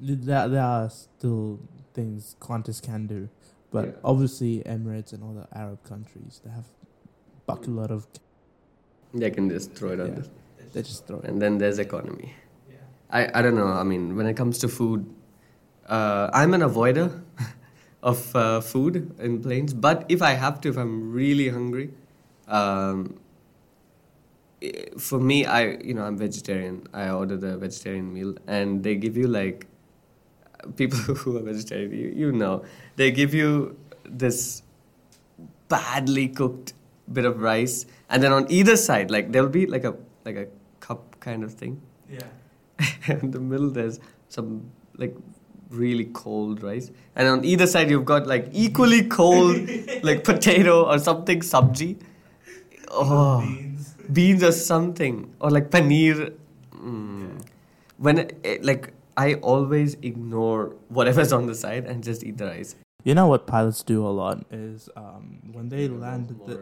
[0.00, 1.60] there, there are still
[1.92, 3.28] things Qantas can do.
[3.70, 3.92] But Yeah.
[4.04, 6.66] obviously, Emirates and all the Arab countries, they have
[7.46, 8.06] bucket lot of.
[9.12, 10.14] They can just throw it on Yeah.
[10.14, 10.30] this.
[10.72, 11.24] They just throw it.
[11.24, 12.34] And then there's economy.
[12.68, 12.76] Yeah.
[13.10, 13.68] I, I don't know.
[13.68, 15.06] I mean, when it comes to food,
[15.86, 17.22] uh, I'm an avoider
[18.02, 19.74] of uh, food in planes.
[19.74, 21.90] But if I have to, if I'm really hungry,
[22.48, 23.18] um,
[24.98, 26.86] for me, I you know I'm vegetarian.
[26.92, 29.66] I order the vegetarian meal, and they give you like
[30.76, 31.92] people who are vegetarian.
[31.92, 32.64] You, you know,
[32.96, 34.62] they give you this
[35.68, 36.74] badly cooked
[37.12, 39.94] bit of rice, and then on either side, like there'll be like a
[40.24, 40.46] like a
[40.80, 42.28] cup kind of thing Yeah.
[43.08, 45.14] in the middle there's some like
[45.70, 49.56] really cold rice and on either side you've got like equally cold
[50.02, 51.96] like potato or something sabji
[52.90, 53.40] oh
[54.12, 56.32] beans or something or like paneer
[56.74, 57.30] mm.
[57.98, 62.46] when it, it- like i always ignore whatever's on the side and just eat the
[62.46, 62.74] rice
[63.08, 66.54] You know what pilots do a lot is um, when they land at the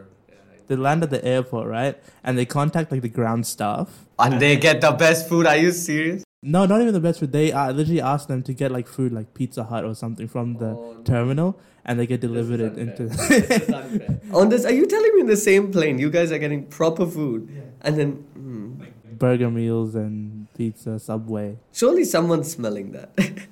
[0.67, 1.95] they land at the airport, right?
[2.23, 3.87] And they contact like the ground staff.
[4.19, 6.23] and they get the best food are you serious
[6.55, 7.31] No, not even the best food.
[7.31, 10.57] They uh, literally ask them to get like food, like Pizza Hut or something from
[10.63, 11.03] the Oh, no.
[11.11, 11.49] terminal,
[11.85, 13.03] and they get delivered it into.
[14.41, 17.05] on this are you telling me in the same plane you guys are getting proper
[17.15, 17.47] food
[17.81, 21.57] and then mm, burger meals and pizza, Subway.
[21.71, 23.09] Surely someone's smelling that.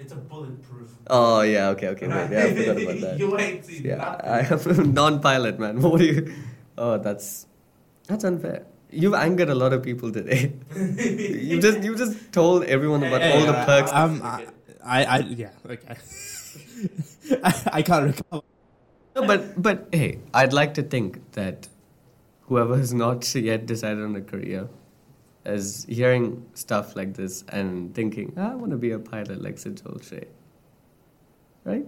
[0.00, 0.88] It's a bulletproof.
[1.08, 3.18] oh yeah, okay, okay, wait, yeah, I forgot about that.
[3.18, 5.80] you ain't seen Yeah, I am non-pilot, man.
[5.82, 6.34] What do you?
[6.78, 7.46] Oh, that's
[8.08, 8.64] that's unfair.
[8.90, 10.54] You've angered a lot of people today.
[10.74, 13.92] you just you just told everyone about all the Yeah, perks.
[13.92, 14.46] Um, I,
[14.82, 15.96] I, I, yeah, okay.
[17.44, 18.42] I, I can't recover.
[19.14, 21.68] No, but but hey, I'd like to think that
[22.48, 24.68] whoever has not yet decided on a career
[25.44, 29.56] is hearing stuff like this and thinking, "Ah, I want to be a pilot like
[29.56, 30.26] Sujal Shrey.
[31.64, 31.86] Right?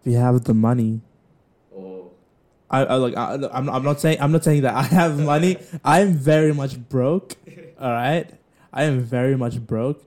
[0.00, 1.00] If you have the money,
[1.74, 2.10] Oh.
[2.70, 3.16] I, I like.
[3.16, 3.68] I, I'm.
[3.68, 4.18] I'm not saying.
[4.20, 5.56] I'm not saying that I have money.
[5.84, 7.36] I'm very much broke.
[7.80, 8.30] All right.
[8.72, 10.02] I am very much broke.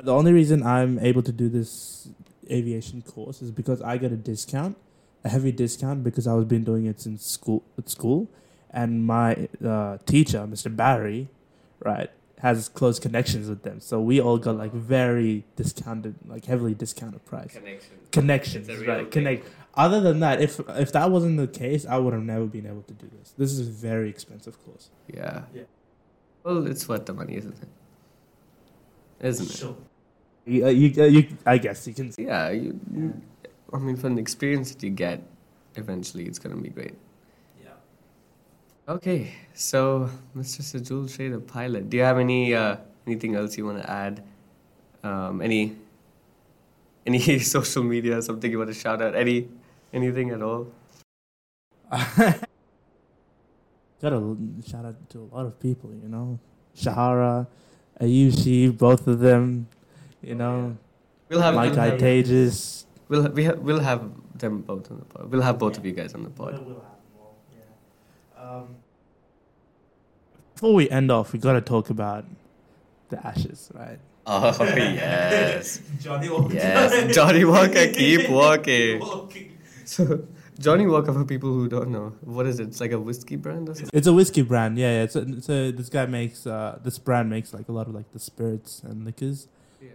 [0.00, 2.08] The only reason I'm able to do this
[2.50, 4.76] aviation course is because I get a discount,
[5.24, 7.64] a heavy discount, because I was been doing it since school.
[7.78, 8.28] At school,
[8.70, 10.74] and my uh, teacher, Mr.
[10.74, 11.28] Barry,
[11.84, 12.10] right,
[12.40, 13.80] has close connections with them.
[13.80, 17.90] So we all got like very discounted, like heavily discounted price Connection.
[18.12, 19.10] connections, It's a real right?
[19.10, 19.46] Connect.
[19.74, 22.82] Other than that, if if that wasn't the case, I would have never been able
[22.82, 23.32] to do this.
[23.38, 24.90] This is a very expensive course.
[25.06, 25.42] Yeah.
[25.54, 25.62] Yeah.
[26.42, 27.68] Well, it's worth the money, isn't it?
[29.20, 29.76] Isn't it?
[30.46, 32.12] You, uh, you, uh, you, I guess you can.
[32.18, 32.50] Yeah.
[32.50, 33.22] You, you-
[33.72, 35.22] I mean, from the experience that you get,
[35.76, 36.94] eventually it's going to be great.
[38.88, 38.94] Yeah.
[38.94, 40.62] Okay, so Mr.
[40.62, 42.76] Sujal Shrey, the pilot, do you have any uh,
[43.06, 44.22] anything else you want to add?
[45.02, 45.76] Um, any
[47.06, 49.14] any social media, something you want to shout out?
[49.14, 49.48] Any
[49.92, 50.68] anything at all?
[54.00, 56.38] Got to shout out to a lot of people, you know,
[56.76, 57.46] Shahara,
[58.00, 59.66] Ayushi, both of them,
[60.22, 60.76] you know,
[61.28, 62.86] We'll have Mike we'll have, Itages.
[63.08, 64.02] we'll, we ha- we'll have
[64.38, 65.30] them both on the pod.
[65.30, 66.64] We'll have both of you guys on the pod.
[68.40, 68.76] Um,
[70.54, 72.24] before we end off, we got to talk about
[73.08, 73.98] the Ashes, right?
[74.26, 76.54] Oh yes, Johnnie Walker.
[76.54, 79.00] yes, Johnnie Walker, keep walking.
[79.84, 80.26] So
[80.58, 82.68] Johnnie Walker, for people who don't know, what is it?
[82.68, 83.90] It's like a whiskey brand or something.
[83.96, 84.98] It's a whiskey brand, yeah.
[84.98, 85.02] yeah.
[85.04, 88.12] It's a, so this guy makes uh, this brand makes like a lot of like
[88.12, 89.48] the spirits and liquors,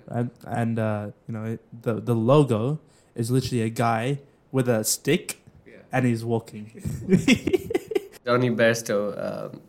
[0.10, 0.30] right?
[0.48, 2.80] And uh, you know it, the the logo
[3.16, 4.20] is literally a guy
[4.52, 5.74] with a stick Yeah.
[5.92, 6.72] and he's walking.
[8.26, 9.62] Jonny Bairstow, um,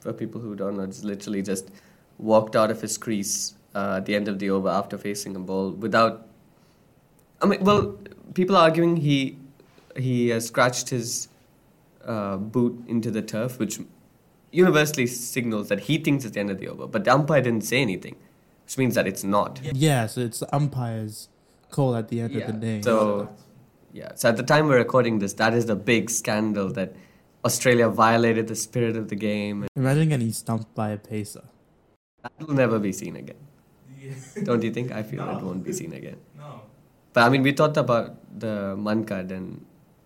[0.00, 1.70] for people who don't know, just literally just
[2.18, 5.38] walked out of his crease uh, at the end of the over after facing a
[5.38, 6.26] ball without.
[7.40, 7.98] I mean, well,
[8.34, 9.38] people are arguing he
[9.96, 11.28] he uh, scratched his
[12.04, 13.78] uh, boot into the turf, which
[14.50, 16.86] universally signals that he thinks it's the end of the over.
[16.86, 18.16] But the umpire didn't say anything,
[18.64, 19.60] which means that it's not.
[19.62, 21.28] yeah, so it's the umpire's
[21.70, 22.82] call at the end Yeah, of the day.
[22.82, 23.28] so-
[23.92, 24.12] Yeah.
[24.14, 26.94] So at the time we're recording this, that is the big scandal that
[27.44, 29.66] Australia violated the spirit of the game.
[29.76, 31.44] imagine getting stumped by a pacer.
[32.22, 33.36] That will never be seen again.
[34.44, 34.92] Don't you think?
[34.92, 36.16] I feel it won't be seen again.
[36.36, 36.62] No.
[37.12, 39.64] But I mean, we talked about the Mankad and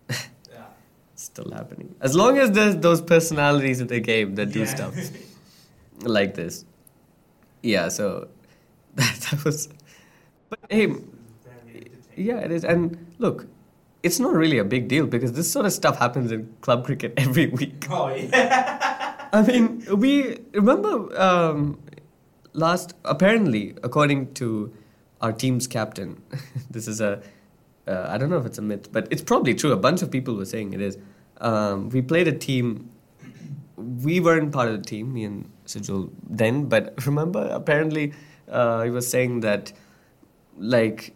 [0.09, 0.15] Yeah.
[1.13, 1.95] it's still happening.
[2.01, 4.95] As long as there's those personalities in the game that do stuff
[6.01, 6.65] like this.
[7.61, 8.27] Yeah, so
[8.95, 9.69] that, that was.
[10.49, 10.87] But hey,
[12.15, 12.63] yeah, it is.
[12.65, 13.47] And look,
[14.03, 17.13] it's not really a big deal because this sort of stuff happens in club cricket
[17.17, 17.87] every week.
[17.89, 19.29] Oh yeah.
[19.31, 21.79] I mean, we remember um,
[22.51, 22.93] last.
[23.05, 24.71] Apparently, according to
[25.21, 26.21] our team's captain,
[26.69, 27.23] this is a.
[27.87, 29.71] Uh, I don't know if it's a myth, but it's probably true.
[29.71, 30.97] A bunch of people were saying it is.
[31.41, 32.89] Um, we played a team.
[33.75, 38.13] We weren't part of the team, me and Sujal then, but remember, apparently,
[38.49, 39.73] uh, he was saying that,
[40.57, 41.13] like,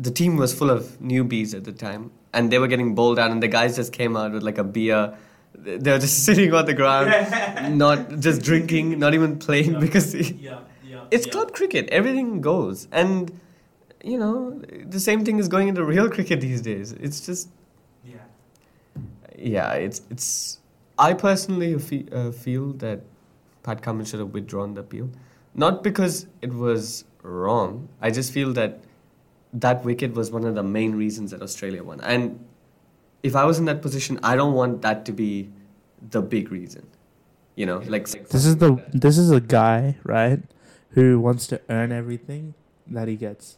[0.00, 3.30] the team was full of newbies at the time, and they were getting bowled out,
[3.30, 5.16] and the guys just came out with like a beer.
[5.54, 10.60] They were just sitting on the ground, not just drinking, not even playing because Yeah.
[10.88, 11.04] Yeah.
[11.10, 11.88] it's club cricket.
[11.90, 13.32] Everything goes, and
[14.04, 14.60] you know
[14.96, 16.92] the same thing is going into real cricket these days.
[16.92, 17.48] It's just
[18.04, 18.18] Yeah.
[19.38, 20.60] yeah, it's it's.
[20.98, 23.00] I personally fe- uh, feel that
[23.62, 25.10] Pat Cummins should have withdrawn the appeal,
[25.54, 27.88] not because it was wrong.
[28.00, 28.78] I just feel that
[29.60, 32.00] that wicket was one of the main reasons that Australia won.
[32.00, 32.44] And
[33.22, 35.50] if I was in that position, I don't want that to be
[36.10, 36.86] the big reason.
[37.54, 40.40] You know, like This is the this is a guy right
[40.90, 42.54] who wants to earn everything
[42.88, 43.56] that he gets.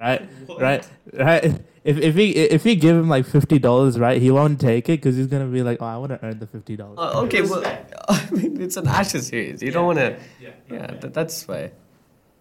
[0.00, 1.44] Right, right, right.
[1.84, 4.98] If if he if you give him like fifty dollars, right, he won't take it
[5.00, 6.98] because he's gonna be like, oh, I want to earn the fifty dollars.
[6.98, 7.64] Uh, okay, well,
[8.08, 9.62] I mean, it's an Ashes series.
[9.62, 10.18] You don't want to.
[10.40, 11.70] Yeah, that, that's why.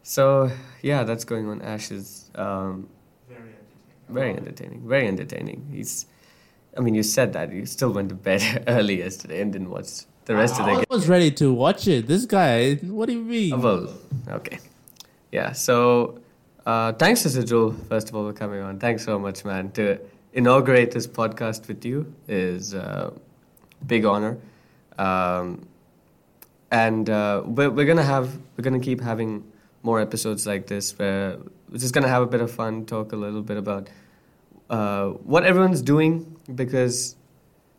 [0.08, 0.52] So
[0.84, 2.30] yeah, that's going on Ashes.
[2.36, 2.88] Um,
[3.28, 4.08] very entertaining.
[4.08, 4.88] Very entertaining.
[4.88, 5.68] Very entertaining.
[5.72, 6.06] He's.
[6.78, 10.06] I mean, you said that you still went to bed early yesterday and didn't watch
[10.26, 10.78] the rest of the game.
[10.78, 10.86] I game.
[10.92, 12.06] was ready to watch it.
[12.06, 13.54] This guy, what do you mean?
[13.54, 13.94] Uh, Well,
[14.30, 14.60] okay.
[15.32, 15.54] Yeah.
[15.54, 16.20] So,
[16.68, 18.78] uh, thanks to Sujal first of all for coming on.
[18.78, 19.72] Thanks so much, man.
[19.72, 19.98] To
[20.34, 23.10] inaugurate this podcast with you is uh,
[23.88, 24.38] big honor.
[25.00, 25.68] Um,
[26.70, 29.44] and uh, we're, we're gonna have we're gonna keep having
[29.86, 31.38] more episodes like this where
[31.70, 33.90] we're just gonna have a bit of fun, talk a little bit about
[34.70, 37.16] uh, what everyone's doing because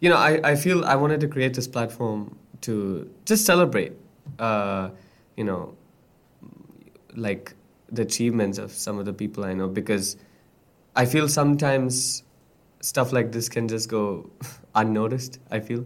[0.00, 3.92] you know I, I feel I wanted to create this platform to just celebrate
[4.38, 4.90] uh,
[5.36, 5.74] you know
[7.14, 7.54] like
[7.90, 10.16] the achievements of some of the people I know because
[10.94, 12.22] I feel sometimes
[12.80, 14.30] stuff like this can just go
[14.74, 15.40] unnoticed.
[15.50, 15.84] I feel,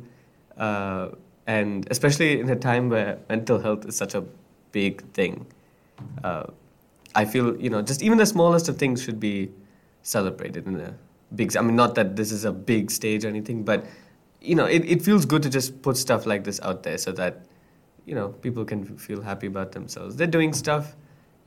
[0.57, 1.09] uh,
[1.47, 4.25] and especially in a time where mental health is such a
[4.73, 5.47] big thing,
[6.25, 6.45] uh,
[7.15, 9.51] I feel you know just even the smallest of things should be
[10.03, 10.95] celebrated in a
[11.35, 11.57] big.
[11.57, 13.87] I mean, not that this is a big stage or anything, but
[14.41, 17.13] you know, it, it feels good to just put stuff like this out there so
[17.13, 17.45] that
[18.07, 20.17] you know people can feel happy about themselves.
[20.17, 20.97] They're doing stuff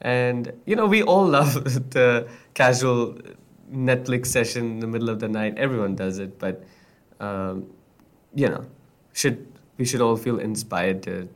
[0.04, 3.18] and, you know, we all love the casual
[3.72, 5.58] Netflix session in the middle of the night.
[5.58, 6.38] Everyone does it.
[6.38, 6.64] But,
[7.20, 7.68] um,
[8.36, 8.66] you know,
[9.14, 9.48] should
[9.78, 11.28] we should all feel inspired to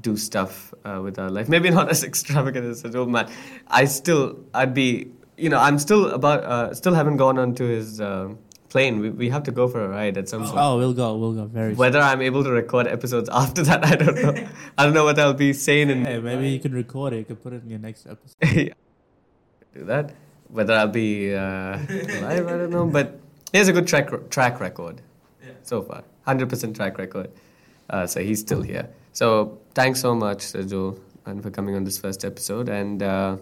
[0.00, 1.48] do stuff uh, with our life.
[1.48, 3.30] Maybe not as extravagant as a old man.
[3.68, 8.00] I still, I'd be, you know, I'm still about, uh, still haven't gone onto his.
[8.00, 8.34] Uh,
[8.70, 9.00] plane.
[9.00, 10.54] We, we have to go for a ride at some point.
[10.56, 11.16] Oh, we'll go.
[11.16, 11.74] We'll go very.
[11.74, 14.48] Whether I'm able to record episodes after that, I don't know.
[14.78, 15.90] I don't know what I'll be saying.
[15.90, 17.18] And Hey, maybe you can record it.
[17.18, 18.36] You can put it in your next episode.
[18.56, 18.74] yeah.
[19.74, 20.14] do that.
[20.48, 21.78] Whether I'll be uh,
[22.22, 22.86] live, I don't know.
[22.86, 23.20] But
[23.52, 25.00] he has a good track track record
[25.44, 25.52] yeah.
[25.62, 26.02] so far.
[26.24, 27.30] Hundred percent track record.
[27.88, 28.88] Uh, so he's still here.
[29.12, 32.68] So thanks so much, Joel, and for coming on this first episode.
[32.68, 33.36] And uh,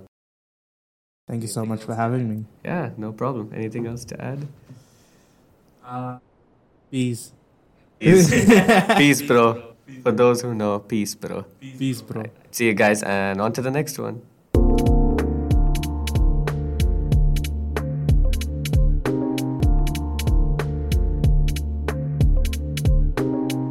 [1.28, 2.44] Thank you so much for having me.
[2.64, 3.52] yeah, no problem.
[3.54, 4.48] Anything else to add?
[5.84, 6.18] Uh,
[6.90, 7.32] peace.
[7.98, 8.30] Peace,
[8.96, 9.74] peace, bro.
[10.02, 11.44] For those who know, peace, bro.
[11.60, 12.24] Peace, bro.
[12.50, 14.22] See you guys, and on to the next one.